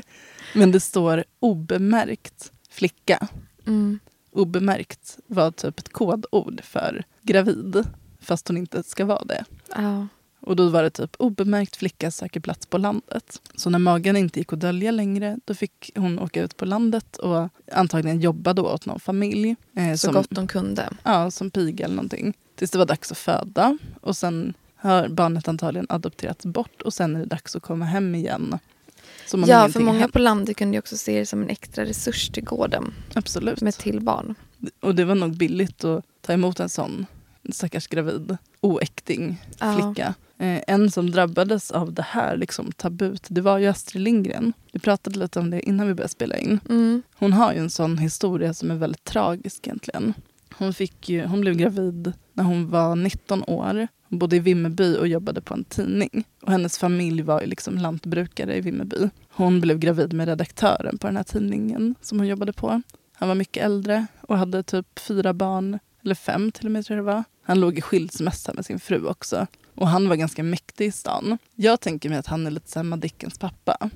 [0.54, 3.28] Men det står obemärkt flicka.
[3.66, 3.98] Mm.
[4.30, 7.84] Obemärkt var typ ett kodord för gravid
[8.20, 9.44] fast hon inte ska vara det.
[9.76, 10.06] Ja.
[10.40, 13.42] Och då var det typ obemärkt flicka söker plats på landet.
[13.54, 17.16] Så när magen inte gick att dölja längre då fick hon åka ut på landet
[17.16, 19.56] och antagligen jobba då åt någon familj.
[19.76, 20.88] Eh, Så som, gott de kunde.
[21.02, 22.34] Ja, som piga eller någonting.
[22.54, 23.78] Tills det var dags att föda.
[24.00, 28.14] Och sen har barnet antagligen adopterats bort och sen är det dags att komma hem
[28.14, 28.58] igen.
[29.46, 32.94] Ja, för många på landet kunde också se det som en extra resurs till gården
[33.14, 33.60] Absolut.
[33.60, 34.34] med till barn.
[34.80, 37.06] Och det var nog billigt att ta emot en sån
[37.52, 39.74] stackars gravid, oäkting Ja.
[39.74, 40.14] flicka.
[40.38, 44.52] Eh, en som drabbades av det här liksom, tabut, det var ju Astrid Lindgren.
[44.72, 46.60] Vi pratade lite om det innan vi började spela in.
[46.68, 47.02] Mm.
[47.14, 50.14] Hon har ju en sån historia som är väldigt tragisk egentligen.
[50.58, 53.88] Hon, fick ju, hon blev gravid när hon var 19 år.
[54.08, 56.24] Hon bodde i Vimmerby och jobbade på en tidning.
[56.42, 59.10] Och hennes familj var liksom lantbrukare i Vimmerby.
[59.28, 62.82] Hon blev gravid med redaktören på den här tidningen som hon jobbade på.
[63.12, 66.96] Han var mycket äldre och hade typ fyra barn, eller fem till och med tror
[66.98, 67.24] jag det var.
[67.42, 69.46] Han låg i skilsmässa med sin fru också.
[69.74, 71.38] Och han var ganska mäktig i stan.
[71.54, 73.90] Jag tänker mig att han är lite som Madickens pappa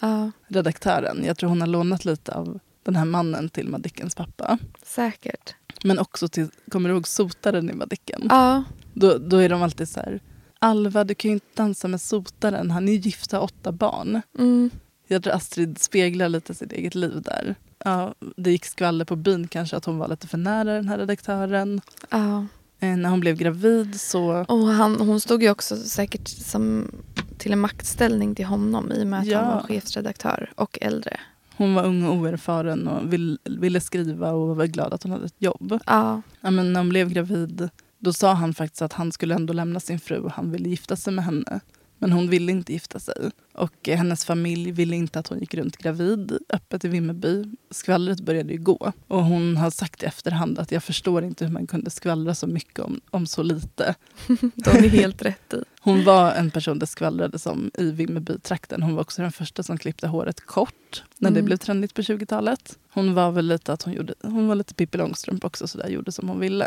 [0.00, 1.24] Ja, redaktören.
[1.24, 4.58] Jag tror hon har lånat lite av den här mannen till Madickens pappa.
[4.82, 5.54] säkert.
[5.84, 8.26] Men också till, kommer du ihåg sotaren i Madicken?
[8.30, 10.20] Ja, Då, då är de alltid så här,
[10.58, 13.72] Alva du kan ju inte dansa med sotaren, han är ju gift och har åtta
[13.72, 14.22] barn.
[14.38, 14.70] mm.
[15.08, 17.54] Jag tror Astrid speglar lite sitt eget liv där.
[17.86, 20.98] Ja, det gick skvaller på byn kanske att hon var lite för nära den här
[20.98, 21.80] redaktören.
[22.10, 22.46] ja.
[22.80, 24.44] Eh, när hon blev gravid så...
[24.48, 26.90] Och han, hon stod ju också säkert som
[27.38, 29.38] till en maktställning till honom i och med att Ja.
[29.42, 31.20] han var chefsredaktör och äldre.
[31.56, 35.26] Hon var ung och oerfaren och vill, ville skriva och var glad att hon hade
[35.26, 35.78] ett jobb.
[35.86, 36.22] Ja.
[36.40, 37.68] Ja, men när hon blev gravid
[37.98, 40.96] då sa han faktiskt att han skulle ändå lämna sin fru och han ville gifta
[40.96, 41.60] sig med henne.
[42.04, 43.30] Men hon ville inte gifta sig.
[43.52, 47.44] Och eh, hennes familj ville inte att hon gick runt gravid öppet i Vimmerby.
[47.70, 48.92] Skvallret började ju gå.
[49.08, 52.46] Och hon har sagt i efterhand att jag förstår inte hur man kunde skvallra så
[52.46, 53.94] mycket om, om så lite.
[54.54, 55.62] De är helt rätt i.
[55.80, 58.82] Hon var en person det skvallrades om i Vimmerby-trakten.
[58.82, 61.46] Hon var också den första som klippte håret kort när det Mm.
[61.46, 62.78] blev trendigt på 20-talet.
[62.90, 65.88] Hon var väl lite att hon gjorde, hon var lite Pippi Långstrump också, så där
[65.88, 66.66] gjorde som hon ville.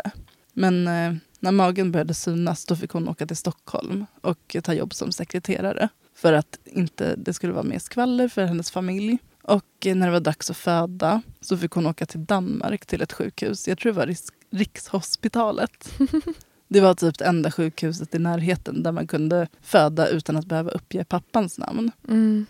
[0.58, 4.94] Men eh, när magen började synas då fick hon åka till Stockholm och ta jobb
[4.94, 5.88] som sekreterare.
[6.14, 9.18] För att inte det skulle vara mer skvaller för hennes familj.
[9.42, 13.02] Och eh, när det var dags att föda så fick hon åka till Danmark till
[13.02, 13.68] ett sjukhus.
[13.68, 15.92] Jag tror det var Riks- Rikshospitalet.
[16.70, 20.70] Det var typ det enda sjukhuset i närheten där man kunde föda utan att behöva
[20.70, 21.90] uppge pappans namn.
[22.08, 22.46] Mm.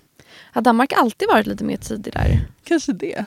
[0.53, 2.47] Har Danmark alltid varit lite mer tidig där?
[2.65, 3.25] Kanske det.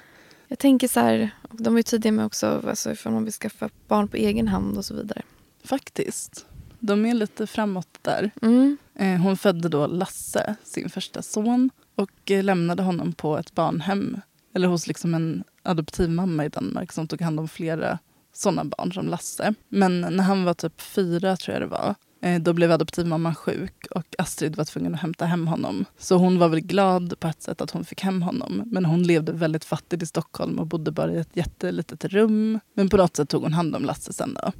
[0.51, 3.69] Jag tänker så här, de var ju tidiga med också alltså ifall man vill skaffa
[3.87, 5.21] barn på egen hand och så vidare.
[5.63, 6.45] Faktiskt.
[6.79, 8.31] De är lite framåt där.
[8.41, 8.77] Mm.
[8.95, 14.21] Eh, Hon födde då Lasse, sin första son och eh, lämnade honom på ett barnhem.
[14.53, 17.99] Eller hos liksom en adoptivmamma i Danmark som tog hand om flera
[18.33, 19.53] sådana barn som Lasse.
[19.69, 21.95] Men när han var typ fyra, tror jag det var,
[22.41, 25.85] då blev adoptivmamman sjuk och Astrid var tvungen att hämta hem honom.
[25.97, 28.63] Så hon var väl glad på ett sätt att hon fick hem honom.
[28.65, 32.59] Men hon levde väldigt fattigt i Stockholm och bodde bara i ett jättelitet rum.
[32.73, 34.51] Men på något sätt tog hon hand om Lasse sen då.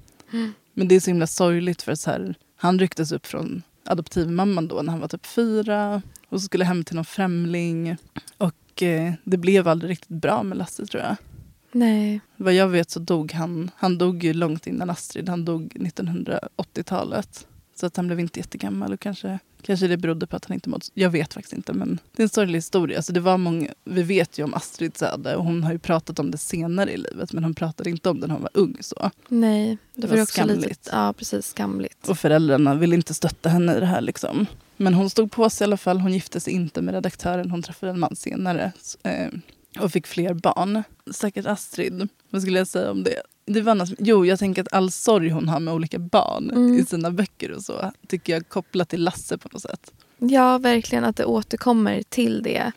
[0.73, 4.81] Men det är så himla sorgligt för så här, han rycktes upp från adoptivmamman då
[4.81, 7.97] när han var typ fyra och så skulle hem till någon främling.
[8.37, 11.15] Och eh, det blev aldrig riktigt bra med Lasse tror jag.
[11.71, 12.21] Nej.
[12.35, 17.47] Vad jag vet så dog han, han dog ju långt innan Astrid, han dog 1980-talet.
[17.75, 20.69] Så att han blev inte jättegammal och kanske, kanske det berodde på att han inte
[20.69, 20.85] mådde...
[20.93, 22.97] Jag vet faktiskt inte men det är en sorglig historia.
[22.97, 26.19] Alltså det var många, vi vet ju om Astrids öde och hon har ju pratat
[26.19, 28.77] om det senare i livet men hon pratade inte om det när hon var ung
[28.81, 29.11] så.
[29.27, 29.77] Nej.
[29.95, 30.89] Det Det var var också lite, skamligt.
[30.91, 31.47] ja, precis.
[31.47, 32.07] Skamligt.
[32.09, 34.01] Och föräldrarna ville inte stötta henne i det här.
[34.01, 34.45] Liksom.
[34.77, 35.99] Men hon stod på sig i alla fall.
[35.99, 37.51] Hon gifte sig inte med redaktören.
[37.51, 38.71] Hon träffade en man senare.
[39.03, 39.27] Eh,
[39.79, 40.83] och fick fler barn.
[41.11, 42.07] Säkert Astrid.
[42.29, 43.21] Vad skulle jag säga om det?
[43.45, 46.73] Det var något, jo, jag tänker att all sorg hon har med olika barn Mm.
[46.79, 49.91] i sina böcker och så tycker jag kopplat till Lasse på något sätt.
[50.17, 52.71] Ja, verkligen att det återkommer till det.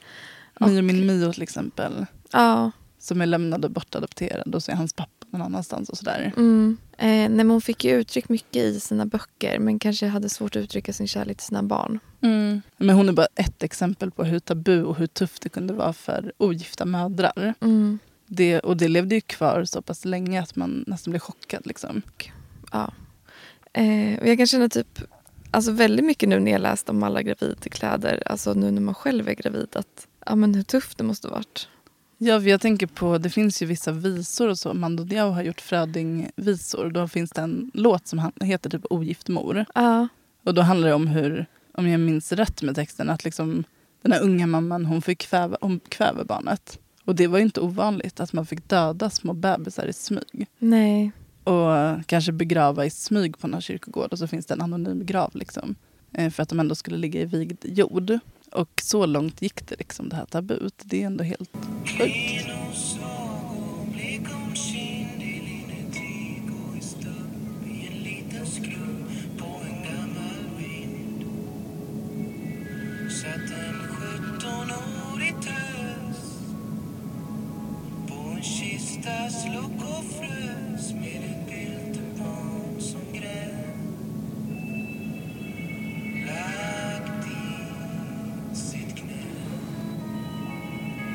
[0.61, 2.07] Mio min Mio till exempel.
[2.33, 2.70] Ja.
[2.98, 6.33] Som är lämnad och bortadopterad och så är hans pappa någon annanstans och sådär.
[6.37, 6.77] Mm.
[6.98, 10.57] Eh, nej, men hon fick ju uttryckt mycket i sina böcker men kanske hade svårt
[10.57, 11.98] att uttrycka sin kärlek till sina barn.
[12.20, 12.62] Mm.
[12.77, 15.92] Men hon är bara ett exempel på hur tabu och hur tufft det kunde vara
[15.92, 17.55] för ogifta mödrar.
[17.61, 17.98] Mm.
[18.37, 21.66] Det, och det levde ju kvar så pass länge att man nästan blev chockad.
[21.66, 22.03] Liksom.
[22.73, 22.92] Ja.
[23.73, 25.01] Eh, och jag kan känna typ
[25.51, 29.29] alltså väldigt mycket nu när jag läst om alla gravidkläder, alltså nu när man själv
[29.29, 31.68] är gravid, att ja, men hur tufft det måste ha varit.
[32.18, 34.75] Ja, jag tänker på, det finns ju vissa visor och så.
[34.75, 36.90] Mando Diao har gjort Fröding-visor.
[36.90, 39.64] Då finns det en låt som heter typ Ogift mor.
[39.75, 40.09] Ja.
[40.44, 43.64] Och då handlar det om hur, om jag minns rätt med texten, att liksom
[44.03, 46.79] den här unga mamman hon fick kväva, hon kväver barnet.
[47.04, 50.46] Och det var ju inte ovanligt att man fick döda små bebisar i smyg.
[50.58, 51.12] Nej.
[51.44, 55.30] Och kanske begrava i smyg på någon kyrkogård och så finns det en anonym grav.
[55.34, 55.74] Liksom,
[56.12, 58.18] eh, för att de ändå skulle ligga i vigd jord.
[58.52, 60.82] Och så långt gick det, liksom, det här tabut.
[60.84, 61.50] Det är ändå helt
[61.98, 62.46] sjukt.
[73.10, 73.73] Satt en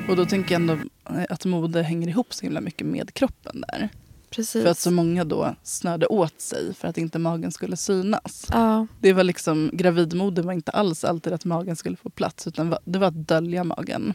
[0.09, 3.63] Och då tänker jag ändå eh, att mode hänger ihop så himla mycket med kroppen
[3.67, 3.89] där.
[4.29, 4.63] Precis.
[4.63, 8.45] För att så många då snörde åt sig för att inte magen skulle synas.
[8.51, 8.87] Ja.
[8.99, 12.99] Det var liksom, gravidmode var inte alls alltid att magen skulle få plats utan det
[12.99, 14.13] var att dölja magen.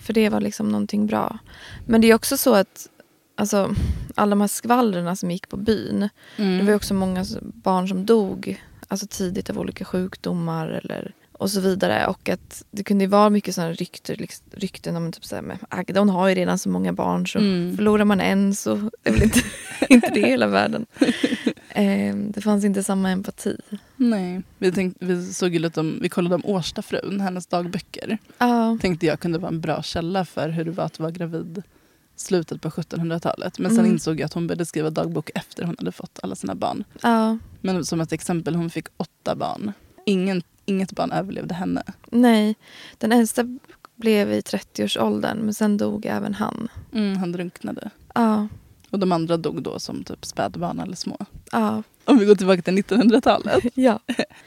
[0.00, 1.38] För det var liksom någonting bra.
[1.86, 2.88] Men det är också så att
[3.34, 3.74] alltså,
[4.14, 6.08] alla de här skvallrorna som gick på byn.
[6.36, 6.58] Mm.
[6.58, 11.50] Det var ju också många barn som dog alltså tidigt av olika sjukdomar eller och
[11.50, 12.06] så vidare.
[12.06, 15.42] Och att det kunde ju vara mycket sådana rykten, liksom, rykten om typ så här
[15.42, 17.76] med Agda hon har ju redan så många barn så Mm.
[17.76, 19.40] förlorar man en så är väl inte,
[19.88, 20.86] inte det hela världen.
[21.74, 23.56] Eh, det fanns inte samma empati.
[23.96, 24.42] Nej.
[24.58, 28.18] Vi, tänkte, vi såg ju lite om, vi kollade om Årstafrun, hennes dagböcker.
[28.38, 31.62] Ja, Tänkte jag kunde vara en bra källa för hur det var att vara gravid
[32.16, 33.58] slutet på 1700-talet.
[33.58, 33.92] Men sen Mm.
[33.92, 36.84] insåg jag att hon började skriva dagbok efter hon hade fått alla sina barn.
[37.02, 39.72] ja, Men som ett exempel, hon fick åtta barn.
[40.06, 41.82] Ingen, inget barn överlevde henne.
[42.10, 42.54] nej.
[42.98, 43.58] Den äldsta
[43.96, 46.68] blev i 30-årsåldern men sen dog även han.
[46.92, 47.90] Mm, han drunknade.
[48.14, 48.48] Ja,
[48.90, 51.16] Och de andra dog då som typ spädbarn eller små.
[51.52, 54.00] ja, Om vi går tillbaka till 1900-talet ja.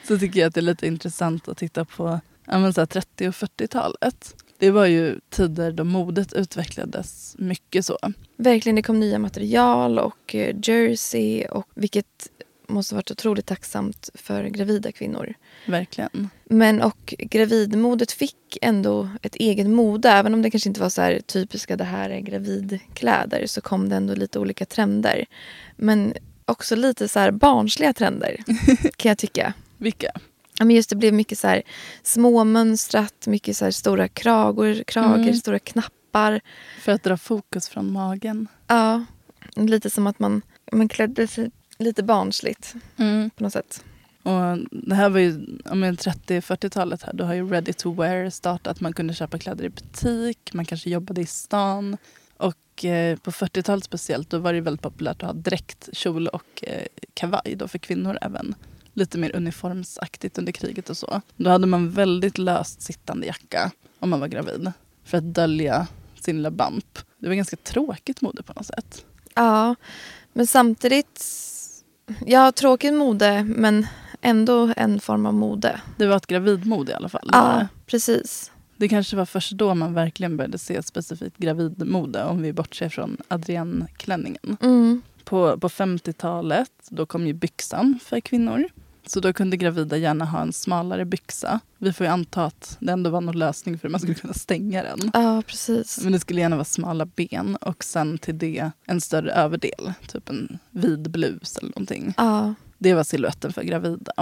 [0.08, 3.28] så tycker jag att det är lite intressant att titta på ja, så här 30
[3.28, 4.36] och 40-talet.
[4.58, 7.98] Det var ju tider då modet utvecklades mycket så.
[8.38, 12.30] Verkligen, det kom nya material och eh, jersey och vilket
[12.68, 15.34] måste varit otroligt tacksamt för gravida kvinnor.
[15.66, 16.30] Verkligen.
[16.46, 20.10] Men och gravidmodet fick ändå ett eget mode.
[20.10, 23.90] Även om det kanske inte var så här typiska det här är gravidkläder så kom
[23.90, 25.26] det ändå lite olika trender.
[25.76, 26.14] Men
[26.46, 28.44] också lite så här barnsliga trender
[28.98, 29.54] kan jag tycka.
[29.78, 30.12] Vilka?
[30.60, 31.62] Ja, men just det blev mycket så här
[32.04, 35.36] småmönstrat, mycket så stora kragor, krager, Mm.
[35.36, 36.42] stora knappar.
[36.82, 38.48] För att dra fokus från magen.
[38.68, 39.06] Ja,
[39.56, 40.42] lite som att man,
[40.72, 42.74] man klädde sig lite barnsligt
[43.36, 43.84] på något sätt.
[44.24, 47.14] Och det här var ju ja, men 30-40-talet här.
[47.14, 48.82] Då har ju Ready to Wear startat.
[48.82, 50.54] Man kunde köpa kläder i butik.
[50.54, 51.98] Man kanske jobbade i stan.
[52.38, 56.64] Och eh, på 40-talet speciellt då var det väldigt populärt att ha dräkt, kjol och
[56.64, 58.56] eh, kavaj då för kvinnor även.
[58.94, 61.22] Lite mer uniformsaktigt under kriget och så.
[61.36, 64.72] Då hade man väldigt löst sittande jacka om man var gravid.
[65.04, 65.88] För att dölja
[66.20, 67.00] sin lilla bump.
[67.18, 69.06] Det var ganska tråkigt mode på något sätt.
[69.36, 69.76] Ja,
[70.34, 71.26] men samtidigt...
[72.26, 73.88] Ja, tråkigt mode, men
[74.22, 75.82] ändå en form av mode.
[75.98, 77.30] Det var ett gravidmode i alla fall.
[77.32, 77.68] Ja, det.
[77.86, 78.52] precis.
[78.78, 83.18] Det kanske var först då man verkligen började se specifikt gravidmode om vi bortser från
[83.28, 84.58] Adrienne-klänningen.
[84.62, 85.02] Mm.
[85.24, 88.66] På, på 50-talet då kom ju byxan för kvinnor.
[89.08, 91.60] Så då kunde gravida gärna ha en smalare byxa.
[91.78, 94.34] Vi får ju anta att det ändå var någon lösning för hur man skulle kunna
[94.34, 95.12] stänga den.
[95.14, 96.00] Ja, precis.
[96.04, 99.94] Men det skulle gärna vara smala ben och sen till det en större överdel.
[100.08, 102.14] Typ en vid blus eller någonting.
[102.18, 104.14] Ja, Det var siluetten för gravida.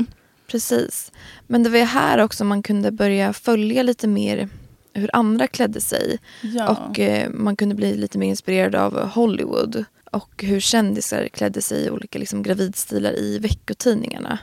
[0.48, 1.12] precis.
[1.48, 4.50] Men det var ju här också man kunde börja följa lite mer
[4.94, 6.18] hur andra klädde sig.
[6.42, 9.86] Ja, Och eh, man kunde bli lite mer inspirerad av Hollywood.
[10.14, 14.40] Och hur kändisar klädde sig i olika liksom, gravidstilar i veckotidningarna.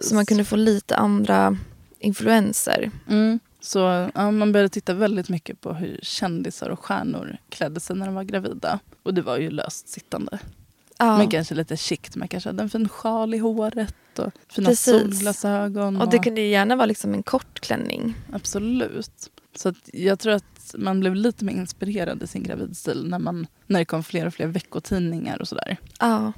[0.00, 1.56] Så man kunde få lite andra
[1.98, 2.90] influenser.
[3.08, 3.40] Mm.
[3.60, 8.06] Så ja, man började titta väldigt mycket på hur kändisar och stjärnor klädde sig när
[8.06, 8.78] de var gravida.
[9.02, 10.38] Och det var ju löst sittande.
[10.98, 11.18] Ja.
[11.18, 12.16] Men kanske lite chict.
[12.16, 14.84] Man kanske hade en fin sjal i håret och fina Precis.
[14.84, 16.00] solglasögon.
[16.00, 18.14] Och det kunde ju gärna vara liksom en kort klänning.
[18.32, 19.30] Absolut.
[19.56, 20.44] Så jag tror att
[20.78, 24.34] man blev lite mer inspirerad i sin gravidstil när, man, när det kom fler och
[24.34, 25.76] fler veckotidningar och sådär.
[26.00, 26.32] Ja,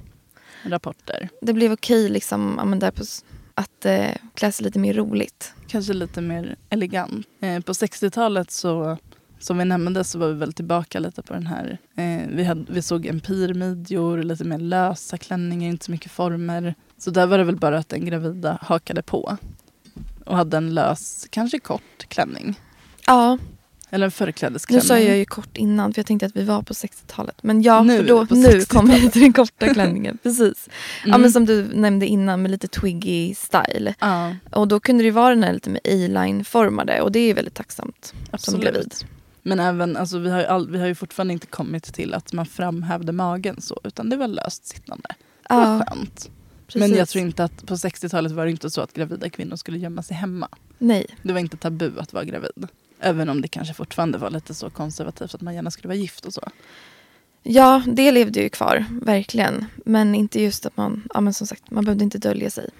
[0.62, 1.28] Rapporter.
[1.40, 3.02] det blev okej liksom, ja, men där på,
[3.54, 5.54] att eh, klä sig lite mer roligt.
[5.66, 7.26] Kanske lite mer elegant.
[7.40, 8.98] Eh, på 60-talet så,
[9.38, 11.78] som vi nämnde, så var vi väl tillbaka lite på den här.
[11.96, 16.74] Eh, vi, hade, vi såg empirmidjor, lite mer lösa klänningar, inte så mycket former.
[16.98, 19.36] Så där var det väl bara att den gravida hakade på.
[20.24, 22.60] Och hade en lös, kanske kort klänning.
[23.06, 23.38] Ja,
[23.90, 24.82] Eller en nu förklädesklänning.
[24.86, 27.36] sa jag ju kort innan för jag tänkte att vi var på 60-talet.
[27.42, 28.68] Men ja, Nu för då, nu 60-talet.
[28.68, 30.18] kommer vi till den korta klänningen.
[30.22, 30.68] Precis.
[31.04, 31.20] Ja, Mm.
[31.20, 33.94] men som du nämnde innan med lite twiggy style.
[33.98, 37.26] Ja, Och då kunde det ju vara den här lite med A-line-formade och det är
[37.26, 38.62] ju väldigt tacksamt som absolut.
[38.64, 38.94] gravid.
[39.42, 42.32] Men även, alltså, vi, har ju all, vi har ju fortfarande inte kommit till att
[42.32, 45.08] man framhävde magen så, utan det var löst sittande.
[45.48, 46.30] Det var Ja, skönt.
[46.66, 46.80] precis.
[46.80, 49.78] Men jag tror inte att på 60-talet var det inte så att gravida kvinnor skulle
[49.78, 50.48] gömma sig hemma.
[50.78, 52.66] Nej, Det var inte tabu att vara gravid.
[53.04, 56.26] Även om det kanske fortfarande var lite så konservativt att man gärna skulle vara gift
[56.26, 56.48] och så.
[57.42, 59.66] ja det levde ju kvar, verkligen.
[59.84, 62.70] Men inte just att man, ja men som sagt, man behövde inte dölja sig.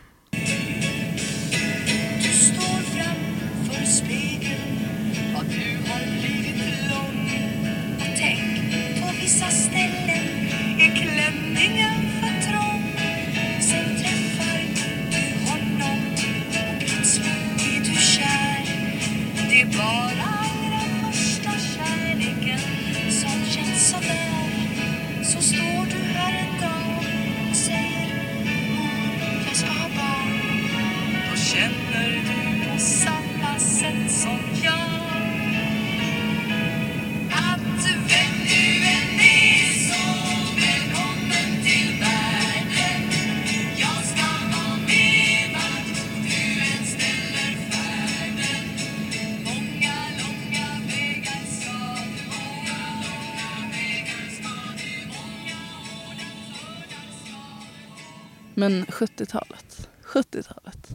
[58.73, 60.89] Men 70-talet, 70-talet.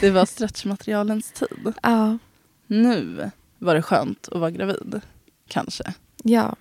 [0.00, 1.72] Det var stretchmaterialens tid.
[1.82, 2.18] Ja,
[2.66, 5.00] Nu var det skönt att vara gravid.
[5.48, 5.94] Kanske.
[6.24, 6.56] ja,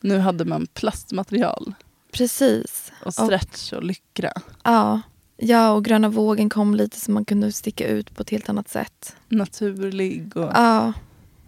[0.00, 1.74] Nu hade man plastmaterial
[2.12, 2.92] precis.
[3.04, 4.32] och stretch och lyckra.
[4.64, 5.00] Ja.
[5.36, 8.68] ja, och gröna vågen kom lite så man kunde sticka ut på ett helt annat
[8.68, 9.16] sätt.
[9.28, 10.92] Naturlig och Ja,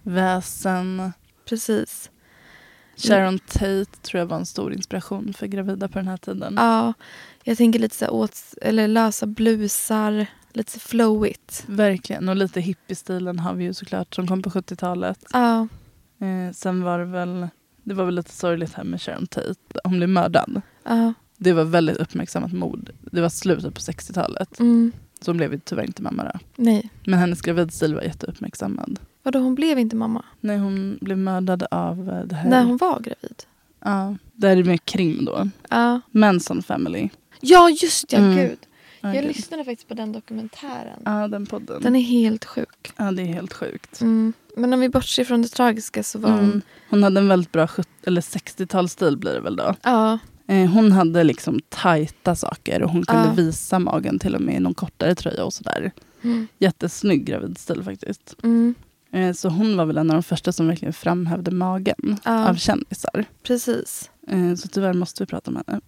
[0.03, 1.13] väsen.
[1.45, 2.11] Precis.
[2.97, 6.55] Sharon Tate tror jag var en stor inspiration för gravida på den här tiden.
[6.57, 6.93] Ja,
[7.45, 11.65] jag tänker lite så åt, eller lösa blusar, lite så flowigt.
[11.67, 12.29] Verkligen.
[12.29, 15.25] Och lite hippiestilen har vi ju såklart som kom på 70-talet.
[15.33, 15.69] Ja,
[16.21, 17.49] Eh, sen var det väl,
[17.83, 19.55] det var väl lite sorgligt här med Sharon Tate.
[19.85, 20.61] Hon blev mördad.
[20.85, 22.91] ja, Det var väldigt uppmärksammat mord.
[23.01, 24.61] Det var slutet på 60-talet.
[24.61, 26.39] mm, Så hon blev tyvärr inte mamma då.
[26.57, 26.91] nej.
[27.07, 28.99] Men hennes gravidstil var jätteuppmärksammad.
[29.23, 30.25] Vadå, hon blev inte mamma?
[30.41, 32.51] Nej, hon blev mördad av eh, det här.
[32.51, 33.43] När hon var gravid?
[33.85, 35.49] Ja, det här är med krim då.
[35.71, 37.09] Ja, Manson Family.
[37.43, 38.37] Ja just det, Mm.
[38.37, 38.59] gud.
[39.01, 39.37] Ja, Jag gud.
[39.37, 41.01] lyssnade faktiskt på den dokumentären.
[41.05, 41.83] Ja, den podden.
[41.83, 42.93] Den är helt sjuk.
[42.97, 44.01] Ja, det är helt sjukt.
[44.01, 44.33] Mm.
[44.57, 46.39] Men om vi bortser från det tragiska så var hon...
[46.45, 46.63] Mm.
[46.91, 49.75] Hon hade en väldigt bra 70 eller 60-talsstil blir det väl då.
[49.83, 53.33] Ja, Eh, hon hade liksom tajta saker och hon kunde Ja.
[53.35, 55.93] visa magen till och med i någon kortare tröja och sådär.
[56.23, 56.49] mm.
[56.59, 58.37] Jättesnygg gravidstil faktiskt.
[58.43, 58.75] Mm.
[59.13, 62.49] Eh, så hon var väl en av de första som verkligen framhävde magen Ja.
[62.49, 63.25] av kändisar.
[63.43, 64.11] precis.
[64.33, 65.81] Eh, så tyvärr måste vi prata om henne.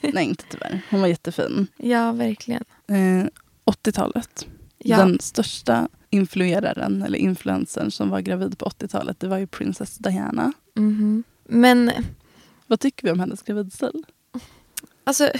[0.12, 0.80] Nej, inte tyvärr.
[0.90, 1.66] Hon var jättefin.
[1.76, 2.64] Ja, verkligen.
[2.88, 3.26] Eh,
[3.64, 4.46] 80-talet.
[4.78, 4.96] Ja.
[4.96, 10.52] Den största influeraren eller influencern som var gravid på 80-talet det var ju Princess Diana.
[10.74, 11.24] Mhm.
[11.44, 11.90] Men
[12.66, 14.04] Vad tycker vi om hennes gravidstil?
[15.04, 15.30] alltså,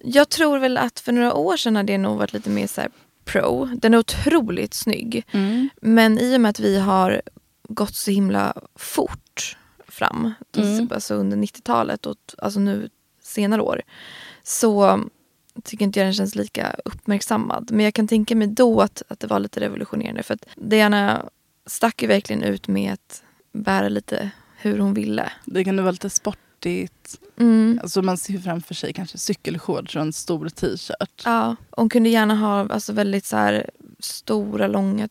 [0.00, 2.80] jag tror väl att för några år sedan hade det nog varit lite mer så
[2.80, 2.90] här
[3.24, 3.64] pro.
[3.64, 5.26] Den är otroligt snygg.
[5.80, 7.22] Men i och med att vi har
[7.68, 9.56] gått så himla fort
[9.92, 10.88] fram, Mm.
[10.90, 12.88] alltså under 90-talet och alltså nu
[13.22, 13.82] senare år,
[14.42, 15.00] så
[15.64, 17.70] tycker inte jag den känns lika uppmärksammad.
[17.72, 20.22] Men jag kan tänka mig då att, att det var lite revolutionerande.
[20.22, 21.28] För att Diana
[21.66, 23.22] stack ju verkligen ut med att
[23.52, 25.32] bära lite hur hon ville.
[25.44, 27.20] Det kan vara lite sportigt.
[27.36, 27.80] Mm.
[27.82, 31.22] Alltså man ser framför sig kanske cykelshorts och en stor t-shirt.
[31.24, 35.08] Ja, hon kunde gärna ha alltså, väldigt så här, stora, långa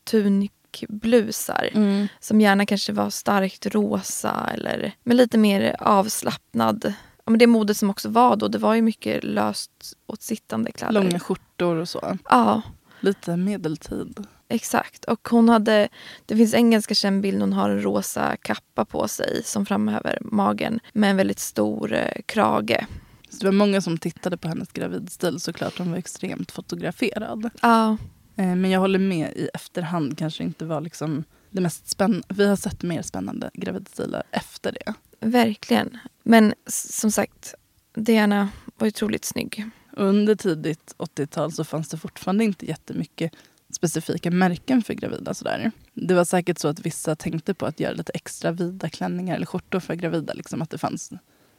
[0.71, 1.69] tunikblusar.
[1.73, 2.07] Mm.
[2.19, 6.93] Som gärna kanske var starkt rosa eller med lite mer avslappnad.
[7.25, 9.71] Ja, men det modet som också var då, det var ju mycket löst
[10.07, 10.93] åtsittande kläder.
[10.93, 12.17] Långa skjortor och så.
[12.29, 12.61] Ja,
[12.99, 14.25] Lite medeltid.
[14.49, 15.05] exakt.
[15.05, 15.89] Och hon hade,
[16.25, 20.17] det finns en ganska känd bild, hon har en rosa kappa på sig som framhäver
[20.21, 22.85] magen med en väldigt stor eh, krage.
[23.29, 25.77] Så det var många som tittade på hennes gravidstil såklart.
[25.77, 27.49] Hon var extremt fotograferad.
[27.61, 27.97] Ja,
[28.45, 32.27] Men jag håller med i efterhand kanske inte var liksom det mest spännande.
[32.29, 34.93] Vi har sett mer spännande gravidstilar efter det.
[35.19, 35.97] verkligen.
[36.23, 37.55] Men som sagt,
[37.93, 39.69] Diana var otroligt snygg.
[39.91, 43.31] Under tidigt 80-tal så fanns det fortfarande inte jättemycket
[43.69, 45.33] specifika märken för gravida.
[45.33, 45.71] Sådär.
[45.93, 49.45] Det var säkert så att vissa tänkte på att göra lite extra vida klänningar eller
[49.45, 50.33] skjortor för gravida.
[50.33, 51.11] Liksom att det fanns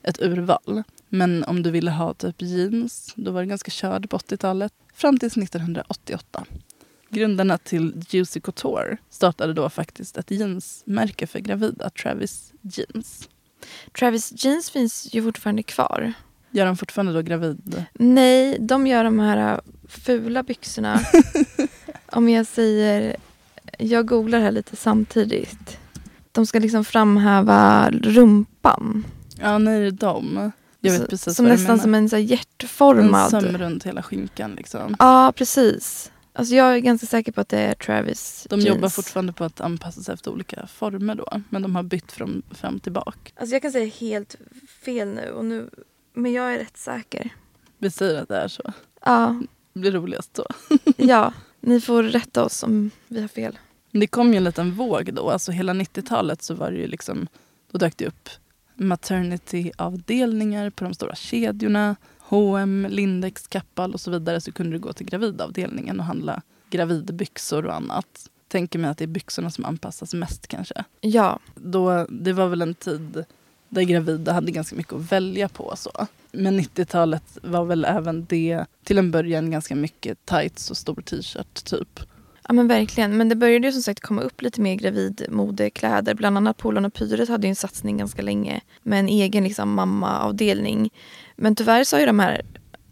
[0.02, 0.82] ett urval.
[1.08, 4.72] Men om du ville ha typ jeans, då var det ganska körd på 80-talet.
[4.94, 6.44] Fram tills 1988.
[7.12, 13.28] Grundarna till Juicy Couture startade då faktiskt ett jeansmärke för gravida, Travis Jeans.
[13.98, 16.12] Travis Jeans finns ju fortfarande kvar.
[16.50, 17.84] Gör de fortfarande då gravid?
[17.94, 19.58] Nej, de gör de här äh,
[19.88, 21.00] fula byxorna.
[22.06, 23.16] Om jag säger...
[23.78, 25.78] Jag googlar här lite samtidigt.
[26.32, 29.06] De ska liksom framhäva rumpan.
[29.40, 30.52] Ja, nej, det är de.
[30.80, 33.30] Jag vet precis som vad nästan som en så här En hjärtformad.
[33.30, 34.54] söm runt hela skinkan.
[34.54, 34.96] Liksom.
[34.98, 36.10] Ja, precis.
[36.34, 38.76] Alltså jag är ganska säker på att det är Travis De jeans.
[38.76, 41.40] jobbar fortfarande på att anpassa sig efter olika former då.
[41.48, 43.32] Men de har bytt från fram till bak.
[43.36, 44.36] Alltså jag kan säga helt
[44.84, 45.70] fel nu, och nu
[46.14, 47.30] men jag är rätt säker.
[47.78, 48.72] Vi säger att det är så.
[49.04, 50.46] Ja, Det blir roligast så.
[50.96, 53.58] ja, ni får rätta oss om vi har fel.
[53.90, 55.30] Det kom ju en liten våg då.
[55.30, 57.26] Alltså hela 90-talet så var det ju liksom,
[57.72, 58.28] då dök det upp
[58.74, 61.96] maternity-avdelningar på de stora kedjorna.
[62.32, 64.40] H&M, Lindex, Kappahl och så vidare.
[64.40, 68.30] Så kunde du gå till gravidavdelningen och handla gravidbyxor och annat.
[68.48, 70.84] Tänker mig att det är byxorna som anpassas mest kanske.
[71.00, 73.24] Ja, Då, det var väl en tid
[73.68, 75.72] där gravida hade ganska mycket att välja på.
[75.76, 76.06] Så.
[76.32, 81.64] Men 90-talet var väl även det till en början ganska mycket tights och stor t-shirt
[81.64, 82.00] typ.
[82.48, 83.16] Ja men verkligen.
[83.16, 86.14] Men det började ju som sagt komma upp lite mer gravidmodekläder.
[86.14, 89.74] Bland annat Polarn och Pyret hade ju en satsning ganska länge med en egen liksom,
[89.74, 90.90] mammaavdelning.
[91.42, 92.42] Men tyvärr så har ju de här,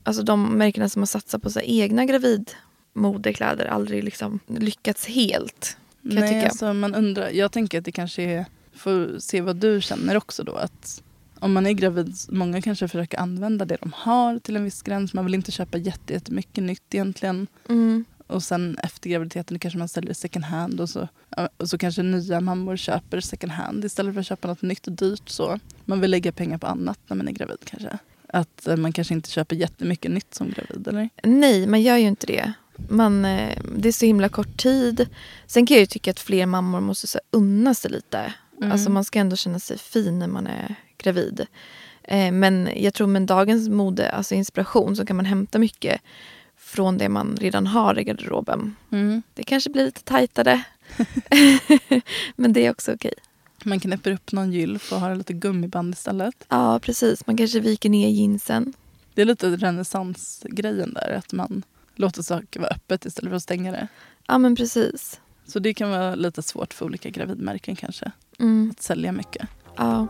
[0.02, 5.76] alltså de märkena som har satsat på här, egna gravidmodekläder aldrig liksom lyckats helt.
[6.02, 6.48] Kan jag Nej, tycka.
[6.48, 7.30] alltså man undrar.
[7.30, 10.52] Jag tänker att det kanske är, får se vad du känner också då.
[10.54, 11.02] Att
[11.38, 15.14] om man är gravid, många kanske försöker använda det de har till en viss gräns.
[15.14, 17.46] Man vill inte köpa jätte- jättemycket nytt egentligen.
[17.68, 18.04] Mm.
[18.26, 21.08] Och sen efter graviditeten kanske man säljer second hand och så,
[21.56, 24.92] och så kanske nya mammor köper second hand istället för att köpa något nytt och
[24.92, 25.28] dyrt.
[25.28, 25.58] Så.
[25.84, 27.98] Man vill lägga pengar på annat när man är gravid kanske.
[28.32, 31.08] Att eh, man kanske inte köper jättemycket nytt som gravid eller?
[31.22, 32.52] Nej, man gör ju inte det.
[32.88, 35.08] Man, eh, det är så himla kort tid.
[35.46, 38.32] Sen kan jag ju tycka att fler mammor måste så unna sig lite.
[38.58, 38.72] Mm.
[38.72, 41.46] Alltså man ska ändå känna sig fin när man är gravid.
[42.02, 46.00] Eh, men jag tror med dagens mode, alltså inspiration, så kan man hämta mycket
[46.56, 48.76] från det man redan har i garderoben.
[48.92, 49.22] Mm.
[49.34, 50.62] Det kanske blir lite tajtare.
[52.36, 53.14] men det är också okej.
[53.64, 56.46] Man knäpper upp någon gylf och har lite gummiband istället.
[56.48, 57.26] Ja, precis.
[57.26, 58.72] Man kanske viker ner jeansen.
[59.14, 61.14] Det är lite renässansgrejen där.
[61.18, 61.62] Att man
[61.94, 63.88] låter saker vara öppet istället för att stänga det.
[64.26, 65.20] Ja, men precis.
[65.46, 68.12] Så det kan vara lite svårt för olika gravidmärken kanske.
[68.38, 68.70] Mm.
[68.70, 69.48] Att sälja mycket.
[69.76, 70.06] Ja.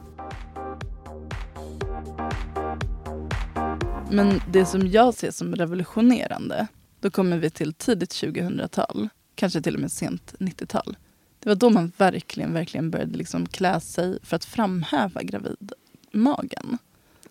[4.10, 6.66] Men det som jag ser som revolutionerande,
[7.00, 10.96] då kommer vi till tidigt 2000-tal, kanske till och med sent 90-tal.
[11.40, 16.78] Det var då man verkligen, verkligen började liksom klä sig för att framhäva gravidmagen.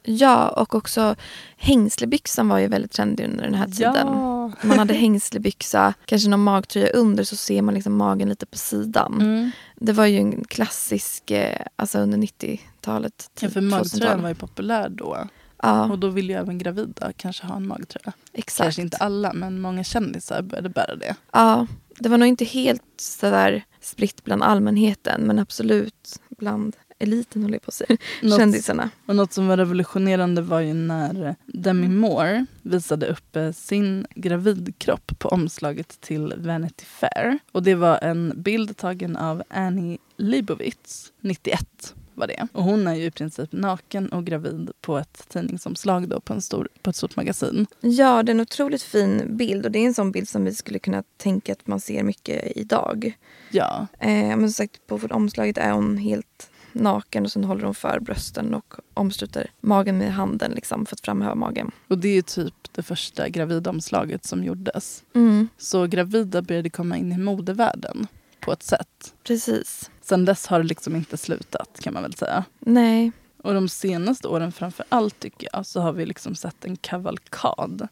[0.04, 1.16] ja, och också
[1.58, 4.08] hängslebyxan var ju väldigt trendig under den här tiden.
[4.08, 4.52] Ja.
[4.64, 9.14] Man hade hängslebyxa, kanske någon magtröja under så ser man liksom magen lite på sidan.
[9.22, 9.52] Mm.
[9.76, 13.30] Det var ju en klassisk, eh, alltså under 90-talet.
[13.34, 14.22] Ja, typ för magtröjan 2000-tal.
[14.22, 15.28] var ju populär då.
[15.62, 18.14] Ja, Och då ville ju även gravida kanske ha en magtröja.
[18.34, 18.66] exakt.
[18.66, 21.16] Kanske inte alla, men många kändisar började bära det.
[21.32, 21.68] Ja,
[22.00, 27.62] det var nog inte helt sådär spritt bland allmänheten men absolut bland eliten håller jag
[27.62, 27.98] på att säga.
[28.22, 28.90] Något- Kändisarna.
[29.06, 35.20] Och något som var revolutionerande var ju när Demi Moore visade upp eh, sin gravidkropp
[35.20, 37.40] på omslaget till Vanity Fair.
[37.52, 42.48] Och det var en bild tagen av Annie Leibovitz, 91 var det.
[42.54, 46.42] Och hon är ju i princip naken och gravid på ett tidningsomslag då på, en
[46.42, 47.68] stor, på ett stort magasin.
[47.82, 50.56] Ja, det är en otroligt fin bild och det är en sån bild som vi
[50.56, 53.18] skulle kunna tänka att man ser mycket idag.
[53.52, 57.76] Ja, Eh, men som sagt, på omslaget är hon helt naken och sen håller hon
[57.76, 61.72] för brösten och omsluter magen med handen liksom, för att framhäva magen.
[61.88, 65.04] och det är ju typ det första gravidomslaget som gjordes.
[65.16, 68.08] Mm, Så gravida började komma in i modevärlden
[68.50, 69.14] på ett sätt.
[69.24, 69.90] precis.
[70.02, 72.44] Sen dess har det liksom inte slutat kan man väl säga.
[72.60, 73.12] Nej,
[73.44, 77.88] Och de senaste åren framför allt tycker jag så har vi liksom sett en kavalkad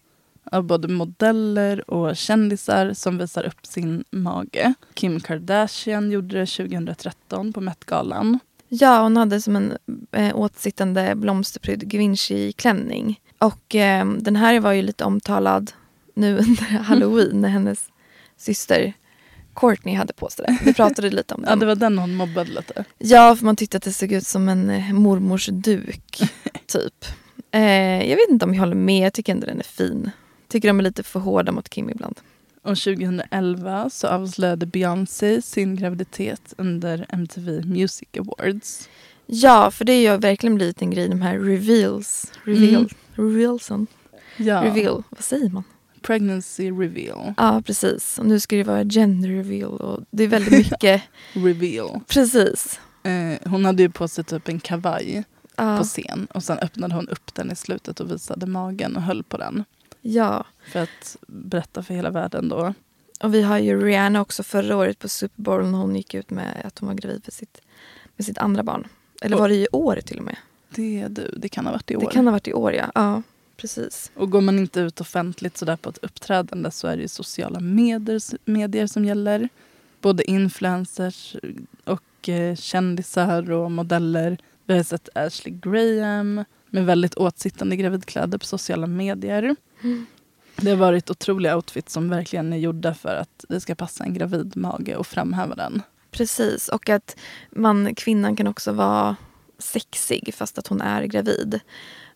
[0.51, 4.73] av både modeller och kändisar som visar upp sin mage.
[4.93, 8.39] Kim Kardashian gjorde det 2013 på Met-galan.
[8.67, 9.77] Ja, hon hade som en
[10.11, 13.19] eh, åtsittande blomsterprydd Givenchy-klänning.
[13.37, 15.71] Och eh, den här var ju lite omtalad
[16.13, 17.89] nu under halloween när hennes
[18.37, 18.93] syster
[19.59, 20.57] Courtney hade på sig det.
[20.65, 21.59] Vi pratade lite om Ja, den.
[21.59, 22.83] det var den hon mobbade lite.
[22.97, 26.21] Ja, för man tyckte att det såg ut som en eh, mormors duk,
[26.67, 27.05] typ.
[27.51, 30.11] Eh, jag vet inte om jag håller med, jag tycker ändå den är fin.
[30.47, 32.19] Tycker de är lite för hårda mot Kim ibland.
[32.63, 38.89] Och 2011 så avslöjade Beyoncé sin graviditet under MTV Music Awards.
[39.25, 42.31] Ja, för det har ju verkligen blivit en grej, de här reveals.
[42.43, 43.87] Reveal, Revealsen.
[44.37, 45.63] Ja, Reveal, vad säger man?
[46.01, 47.33] Pregnancy reveal.
[47.37, 48.19] Ja, precis.
[48.19, 51.01] Och nu ska det vara gender reveal och det är väldigt mycket.
[51.33, 51.99] Reveal.
[52.07, 52.79] precis.
[53.03, 55.23] Eh, hon hade ju på sig typ en kavaj
[55.59, 59.01] Ja, på scen och sen öppnade hon upp den i slutet och visade magen och
[59.01, 59.63] höll på den.
[60.01, 60.45] ja.
[60.71, 62.73] För att berätta för hela världen då.
[63.21, 66.29] Och vi har ju Rihanna också förra året på Super Bowl när hon gick ut
[66.29, 67.61] med att hon var gravid med sitt,
[68.15, 68.87] med sitt andra barn.
[69.21, 70.35] Eller var det i år till och med?
[70.69, 72.01] Det är du, det kan ha varit i år.
[72.01, 72.91] Det kan ha varit i år ja.
[72.95, 73.21] Ja,
[73.57, 74.11] precis.
[74.15, 78.21] Och går man inte ut offentligt sådär på ett uppträdande så är det sociala medier,
[78.45, 79.49] medier som gäller.
[80.01, 81.35] Både influencers
[81.83, 84.37] och eh, kändisar och modeller.
[84.65, 89.55] Vi har sett Ashley Graham med väldigt åtsittande gravidkläder på sociala medier.
[90.55, 94.13] Det har varit otroliga outfits som verkligen är gjorda för att det ska passa en
[94.13, 95.81] gravid mage och framhäva den.
[96.11, 97.15] Precis, och att
[97.49, 99.15] man, kvinnan kan också vara
[99.57, 101.59] sexig fast att hon är gravid.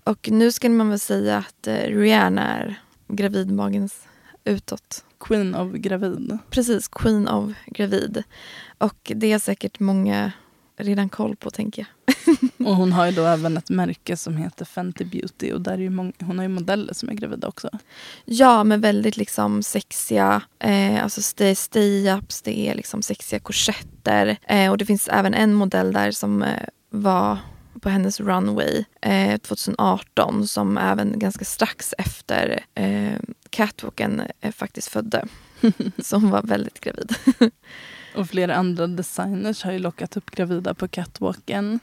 [0.04, 4.08] Och nu ska man väl säga att eh, Rihanna är gravidmagens
[4.44, 5.06] utåt.
[5.20, 6.38] Queen of gravid.
[6.50, 8.24] Precis, Queen of gravid.
[8.78, 10.32] Och det är säkert många
[10.78, 12.16] redan koll på tänker jag.
[12.68, 15.78] Och hon har ju då även ett märke som heter Fenty Beauty och där är
[15.78, 17.70] ju mång- hon har ju modeller som är gravida också.
[18.26, 24.38] Ja, med väldigt liksom sexiga eh, alltså stay, stay-ups, det är liksom sexiga korsetter.
[24.48, 27.38] Eh, och det finns även en modell där som eh, var
[27.82, 33.20] på hennes runway eh, 2018 som även ganska strax efter eh,
[33.50, 35.26] catwalken eh, faktiskt födde.
[35.98, 37.16] Så hon var väldigt gravid.
[38.16, 41.80] Och flera andra designers har ju lockat upp gravida på catwalken.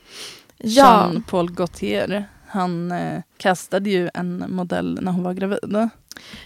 [0.57, 5.89] ja, Jean-Paul Gaultier, han eh, kastade ju en modell när hon var gravid.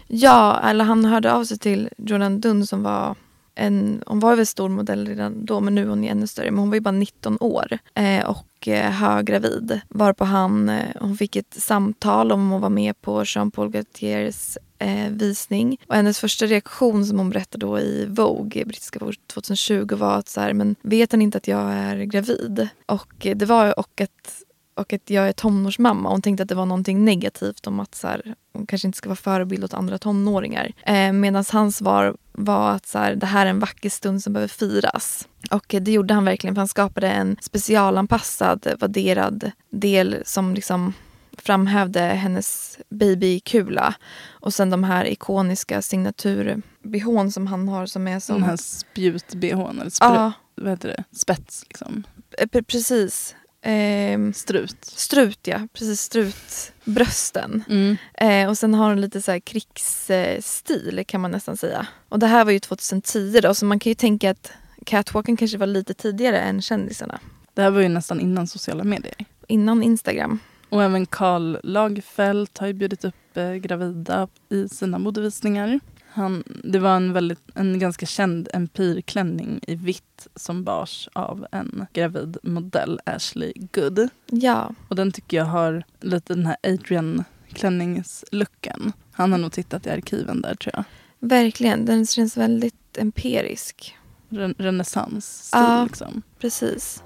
[0.06, 3.16] ja, eller han hörde av sig till Jordan Dunn som var
[3.54, 6.50] en, hon var väl stor modell redan då men nu är hon ännu större.
[6.50, 9.80] Men hon var ju bara 19 år eh, och eh, höggravid.
[9.88, 15.10] Varpå han, eh, hon fick ett samtal om att vara med på Jean-Paul Gaultiers eh,
[15.10, 15.78] visning.
[15.86, 20.28] Och hennes första reaktion som hon berättade då i Vogue, brittiska Vogue 2020 var att
[20.28, 22.68] så här, men vet han inte att jag är gravid?
[22.86, 24.42] Och eh, det var och att
[24.74, 26.08] och att jag är tonårsmamma.
[26.10, 29.08] Hon tänkte att det var någonting negativt om att så här, hon kanske inte ska
[29.08, 30.72] vara förebild åt andra tonåringar.
[30.86, 34.32] Eh, Medan hans svar var att så här, det här är en vacker stund som
[34.32, 35.28] behöver firas.
[35.50, 40.92] Och det gjorde han verkligen för han skapade en specialanpassad vadderad del som liksom
[41.38, 43.94] framhävde hennes babykula.
[44.30, 48.34] Och sen de här ikoniska signaturbehån som han har som är som...
[48.40, 51.04] Den här spjut-bhn, eller spru, Ja, vad heter det?
[51.18, 52.02] spets liksom.
[52.38, 53.34] eh, pre- precis.
[53.62, 54.84] Ehm, Strut.
[54.84, 57.64] strut ja, precis strutbrösten.
[57.68, 57.96] Mm.
[58.14, 61.86] Eh, och sen har hon lite så krigsstil kan man nästan säga.
[62.08, 64.52] Och det här var ju 2010 då så man kan ju tänka att
[64.86, 67.20] catwalken kanske var lite tidigare än kändisarna.
[67.54, 69.14] Det här var ju nästan innan sociala medier.
[69.48, 70.38] Innan Instagram.
[70.68, 75.80] Och även Karl Lagerfeld har ju bjudit upp eh, gravida i sina modevisningar.
[76.14, 81.86] Han, det var en, väldigt, en ganska känd empirklänning i vitt som bars av en
[81.92, 84.08] gravid modell, Ashley Good.
[84.26, 88.92] Ja, Och den tycker jag har lite den här Adrian klänningslooken.
[89.12, 90.84] Han har nog tittat i arkiven där tror jag.
[91.28, 91.84] verkligen.
[91.84, 93.96] Den känns väldigt empirisk.
[94.28, 95.84] Ren- Renässansstil Ja.
[95.84, 96.22] liksom.
[96.38, 97.02] Precis.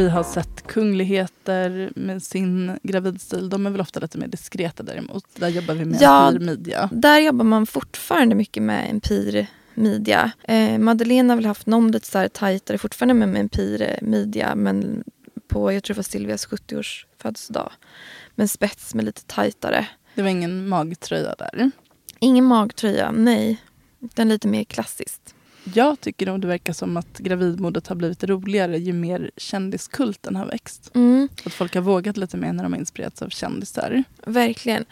[0.00, 3.48] Vi har sett kungligheter med sin gravidstil.
[3.50, 5.24] De är väl ofta lite mer diskreta däremot.
[5.36, 6.30] Där jobbar vi med Ja.
[6.40, 6.88] media.
[6.92, 10.30] Där jobbar man fortfarande mycket med empir media.
[10.44, 14.54] Eh, Madeleine har väl haft någon lite så här tajtare fortfarande med, med empir media
[14.54, 15.04] men
[15.48, 17.72] på, jag tror det var Silvias 70-års födelsedag.
[18.34, 19.86] Men spets med lite tajtare.
[20.14, 21.70] Det var ingen magtröja där.
[22.18, 23.62] Ingen magtröja, nej.
[23.98, 25.34] Den lite mer klassiskt.
[25.74, 30.46] Jag tycker nog det verkar som att gravidmodet har blivit roligare ju mer kändiskulten har
[30.46, 30.90] växt.
[30.94, 34.04] Mm, Att folk har vågat lite mer när de har inspirerats av kändisar.
[34.26, 34.84] verkligen.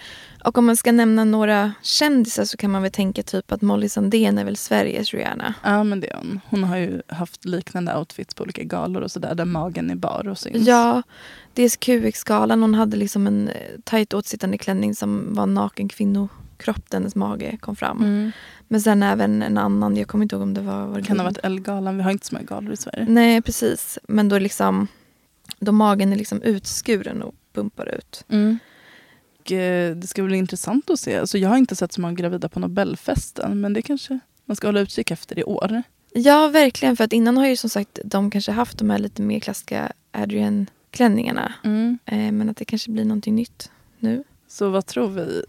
[0.45, 3.89] Och om man ska nämna några kändisar så kan man väl tänka typ att Molly
[3.89, 5.55] Sandén är väl Sveriges Rihanna.
[5.63, 6.41] Ja men det är hon.
[6.51, 10.29] Hon har ju haft liknande outfits på olika galor och sådär där magen är bar
[10.29, 10.67] och syns.
[10.69, 11.03] Ja,
[11.55, 12.63] dels QX-galan.
[12.63, 13.55] Hon hade liksom en eh,
[13.85, 16.39] tajt åtsittande klänning som var naken kvinnokropp.
[16.65, 17.99] Där Hennes mage kom fram.
[17.99, 18.33] Mm.
[18.69, 20.87] Men sen även en annan, jag kommer inte ihåg om det var...
[20.87, 21.97] var Det kan ha varit Ellegalan.
[21.97, 23.07] Vi har inte så många galor i Sverige.
[23.09, 23.99] Nej, precis.
[24.09, 24.87] Men då liksom...
[25.59, 28.25] Då magen är liksom utskuren och pumpar ut.
[28.29, 28.59] Mm.
[29.41, 31.19] Och, eh, det ska bli intressant att se.
[31.19, 34.69] Alltså, jag har inte sett så många gravida på Nobelfesten men det kanske man ska
[34.69, 35.83] hålla utkik efter i år.
[36.13, 36.97] Ja, verkligen.
[36.97, 39.93] För att innan har ju som sagt de kanske haft de här lite mer klassiska
[40.13, 41.53] Adrian-klänningarna.
[42.05, 44.25] Eh, men att det kanske blir någonting nytt nu.
[44.51, 45.43] Så vad tror vi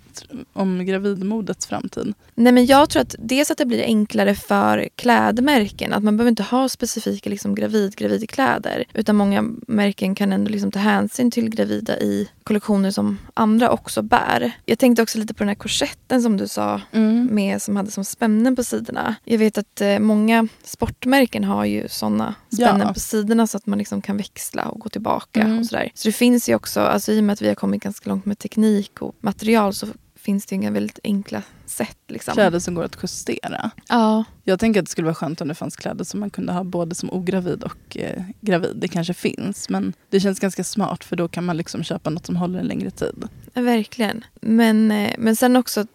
[0.53, 2.13] om gravidmodets framtid?
[2.35, 5.93] Nej, men jag tror att dels att det blir enklare för klädmärken.
[5.93, 8.83] Att man behöver inte ha specifika liksom, gravid gravidkläder.
[8.93, 14.01] Utan många märken kan ändå liksom, ta hänsyn till gravida i kollektioner som andra också
[14.01, 14.51] bär.
[14.65, 16.81] Jag tänkte också lite på den här korsetten som du sa.
[17.29, 19.15] Med, som hade som spännen på sidorna.
[19.23, 22.93] Jag vet att eh, många sportmärken har ju såna spännen Ja.
[22.93, 25.41] på sidorna så att man liksom kan växla och gå tillbaka.
[25.41, 25.59] Mm.
[25.59, 25.91] och sådär.
[25.93, 28.25] Så det finns ju också, alltså, i och med att vi har kommit ganska långt
[28.25, 31.97] med teknik och material så finns det ju inga väldigt enkla sätt.
[32.07, 32.33] Liksom.
[32.33, 33.71] Kläder som går att justera.
[33.89, 36.53] Ja, Jag tänker att det skulle vara skönt om det fanns kläder som man kunde
[36.53, 38.75] ha både som ogravid och eh, gravid.
[38.75, 42.25] Det kanske finns men det känns ganska smart för då kan man liksom köpa något
[42.25, 43.27] som håller en längre tid.
[43.53, 44.23] verkligen.
[44.41, 45.85] Men, eh, men sen också,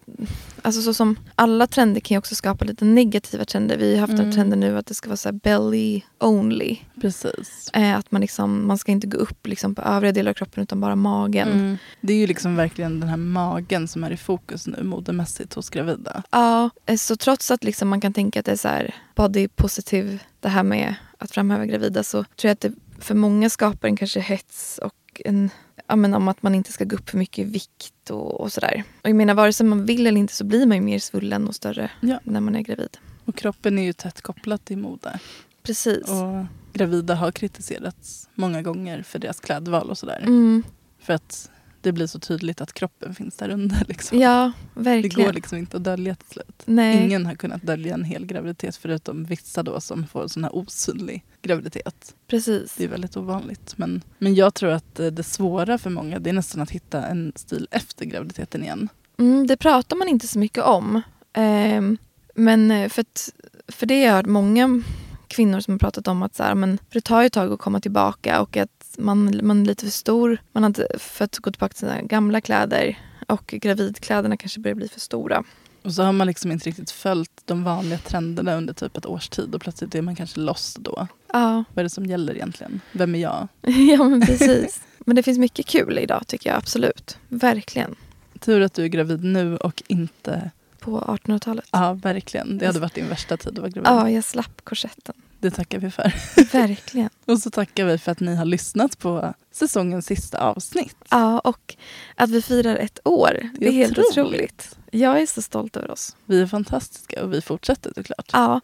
[0.61, 3.77] alltså så som alla trender kan ju också skapa lite negativa trender.
[3.77, 4.25] Vi har haft Mm.
[4.25, 6.77] en trend nu att det ska vara så belly only.
[7.01, 7.69] Precis.
[7.73, 10.63] Eh, att man, liksom, man ska inte gå upp liksom på övriga delar av kroppen
[10.63, 11.51] utan bara magen.
[11.51, 11.77] Mm.
[12.01, 15.69] Det är ju liksom verkligen den här magen som är i fokus nu modemässigt hos
[15.69, 16.23] gravida.
[16.31, 19.47] Ja, eh, så trots att liksom man kan tänka att det är så här body
[19.47, 23.87] positive, det här med att framhäva gravida, så tror jag att det för många skapar
[23.87, 25.49] en kanske hets och en
[25.87, 28.53] ja, men om att man inte ska gå upp för mycket i vikt och, och
[28.53, 28.83] sådär.
[29.03, 31.47] Och jag menar vare sig man vill eller inte så blir man ju mer svullen
[31.47, 32.19] och större Ja.
[32.23, 32.97] när man är gravid.
[33.25, 35.19] Och kroppen är ju tätt kopplad till mode.
[35.63, 36.09] Precis.
[36.09, 40.19] Och gravida har kritiserats många gånger för deras klädval och sådär.
[40.23, 40.63] Mm,
[40.99, 41.49] För att
[41.85, 43.85] det blir så tydligt att kroppen finns där under.
[43.87, 44.19] Liksom.
[44.19, 45.25] ja, det verkligen.
[45.25, 46.63] går liksom inte att dölja till slut.
[46.65, 47.05] Nej.
[47.05, 51.25] Ingen har kunnat dölja en hel graviditet förutom vissa då som får sån här osynlig
[51.41, 52.15] graviditet.
[52.27, 52.75] Precis.
[52.77, 53.73] Det är väldigt ovanligt.
[53.77, 57.05] Men, men jag tror att eh, det svåra för många det är nästan att hitta
[57.07, 58.89] en stil efter graviditeten igen.
[59.17, 61.01] Mm, det pratar man inte så mycket om.
[61.33, 61.97] Ehm,
[62.35, 63.29] men eh, för, att,
[63.67, 64.83] för det har jag hört många
[65.27, 67.59] kvinnor som har pratat om att så här, men, för det tar ett tag att
[67.59, 70.37] komma tillbaka och att man, man är lite för stor.
[70.51, 74.87] Man har inte fått gå tillbaka till sina gamla kläder och gravidkläderna kanske börjar bli
[74.87, 75.43] för stora.
[75.81, 79.29] Och så har man liksom inte riktigt följt de vanliga trenderna under typ ett års
[79.29, 81.07] tid och plötsligt är man kanske lost då.
[81.33, 82.81] Ja, Vad är det som gäller egentligen?
[82.91, 83.47] Vem är jag?
[83.91, 84.81] ja men precis.
[84.99, 87.17] Men det finns mycket kul idag tycker jag absolut.
[87.27, 87.95] Verkligen.
[88.39, 90.51] Tur att du är gravid nu och inte...
[90.79, 91.65] På 1800-talet.
[91.71, 92.57] Ja, verkligen.
[92.57, 93.89] Det hade varit din värsta tid att vara gravid.
[93.89, 95.15] Ja, jag slapp korsetten.
[95.39, 96.13] Det tackar vi för.
[96.51, 97.09] Verkligen.
[97.25, 100.95] Och så tackar vi för att ni har lyssnat på säsongens sista avsnitt.
[101.09, 101.75] Ja, och
[102.15, 103.49] att vi firar ett år.
[103.59, 104.17] Det är, helt otroligt.
[104.17, 104.77] otroligt.
[104.91, 106.15] Jag är så stolt över oss.
[106.25, 108.29] Vi är fantastiska och vi fortsätter såklart.
[108.33, 108.61] Ja,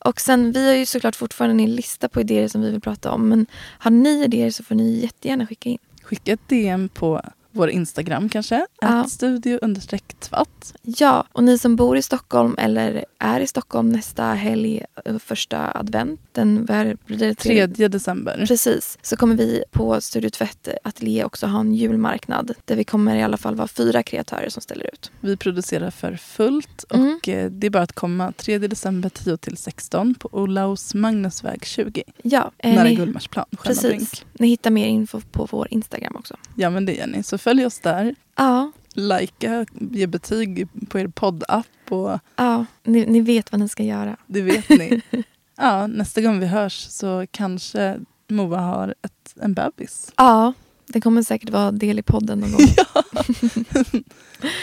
[0.00, 3.12] och sen vi har ju såklart fortfarande en lista på idéer som vi vill prata
[3.12, 3.28] om.
[3.28, 3.46] Men
[3.78, 5.78] har ni idéer så får ni jättegärna skicka in.
[6.02, 7.22] Skicka ett DM på
[7.52, 8.66] vår Instagram kanske.
[8.80, 9.04] Ja.
[9.04, 10.74] Studio understreck tvatt.
[10.82, 15.72] Ja, och ni som bor i Stockholm eller är i Stockholm nästa helg, eh, första
[15.78, 17.34] advent, den blir det?
[17.34, 18.44] 3 december.
[18.46, 23.16] Precis, så kommer vi på Studio Tvätt Ateljé också ha en julmarknad där vi kommer
[23.16, 25.10] i alla fall vara fyra kreatörer som ställer ut.
[25.20, 27.14] Vi producerar för fullt Mm.
[27.16, 31.64] och eh, det är bara att komma 3 december 10 till 16 på Olaus Magnusväg
[31.64, 32.02] 20.
[32.22, 33.46] Ja, eh, nära ni, Gullmarsplan.
[33.62, 34.24] precis.
[34.32, 36.36] Ni hittar mer info på vår Instagram också.
[36.56, 37.22] Ja men det gör ni.
[37.22, 38.14] Så följ oss där.
[38.36, 43.82] Ja, Likea, ge betyg på er poddapp och ja ni, ni vet vad ni ska
[43.82, 44.16] göra.
[44.26, 45.00] det vet ni.
[45.56, 50.12] ja, nästa gång vi hörs så kanske Moa har ett, en bebis.
[50.16, 50.52] Ja,
[50.86, 52.60] det kommer säkert vara del i podden någon gång.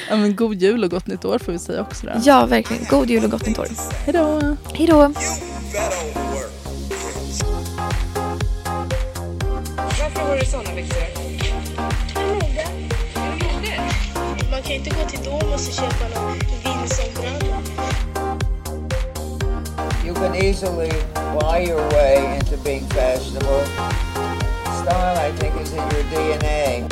[0.09, 2.05] Ja, men god jul och gott nytt år får vi säga också.
[2.05, 2.11] Då.
[2.23, 2.85] Ja, verkligen.
[2.89, 3.67] God jul och gott nytt år.
[4.05, 4.55] Hej då!
[4.73, 5.13] Hej då!
[9.77, 11.16] Varför har du såna byxor?
[14.77, 17.61] Inte gå till Domus och köpa någon Vinson-bralla.
[20.05, 20.91] You can easily
[21.39, 23.63] buy your way into being fashionable.
[24.79, 26.87] Style, I think, is in your DNA.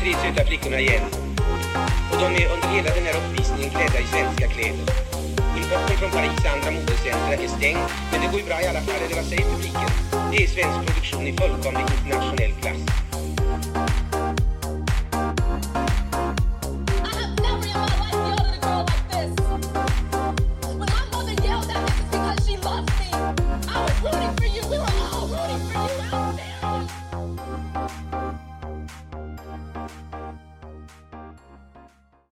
[0.00, 1.02] Tre söta flickorna igen.
[2.12, 4.86] Och de är under hela den här uppvisningen klädda i svenska kläder.
[5.56, 7.78] Importen från Paris andra modecentra är stängd,
[8.12, 9.90] men det går ju bra i alla fall, eller vad säger publiken?
[10.30, 13.03] Det är svensk produktion i fullkomlig internationell klass.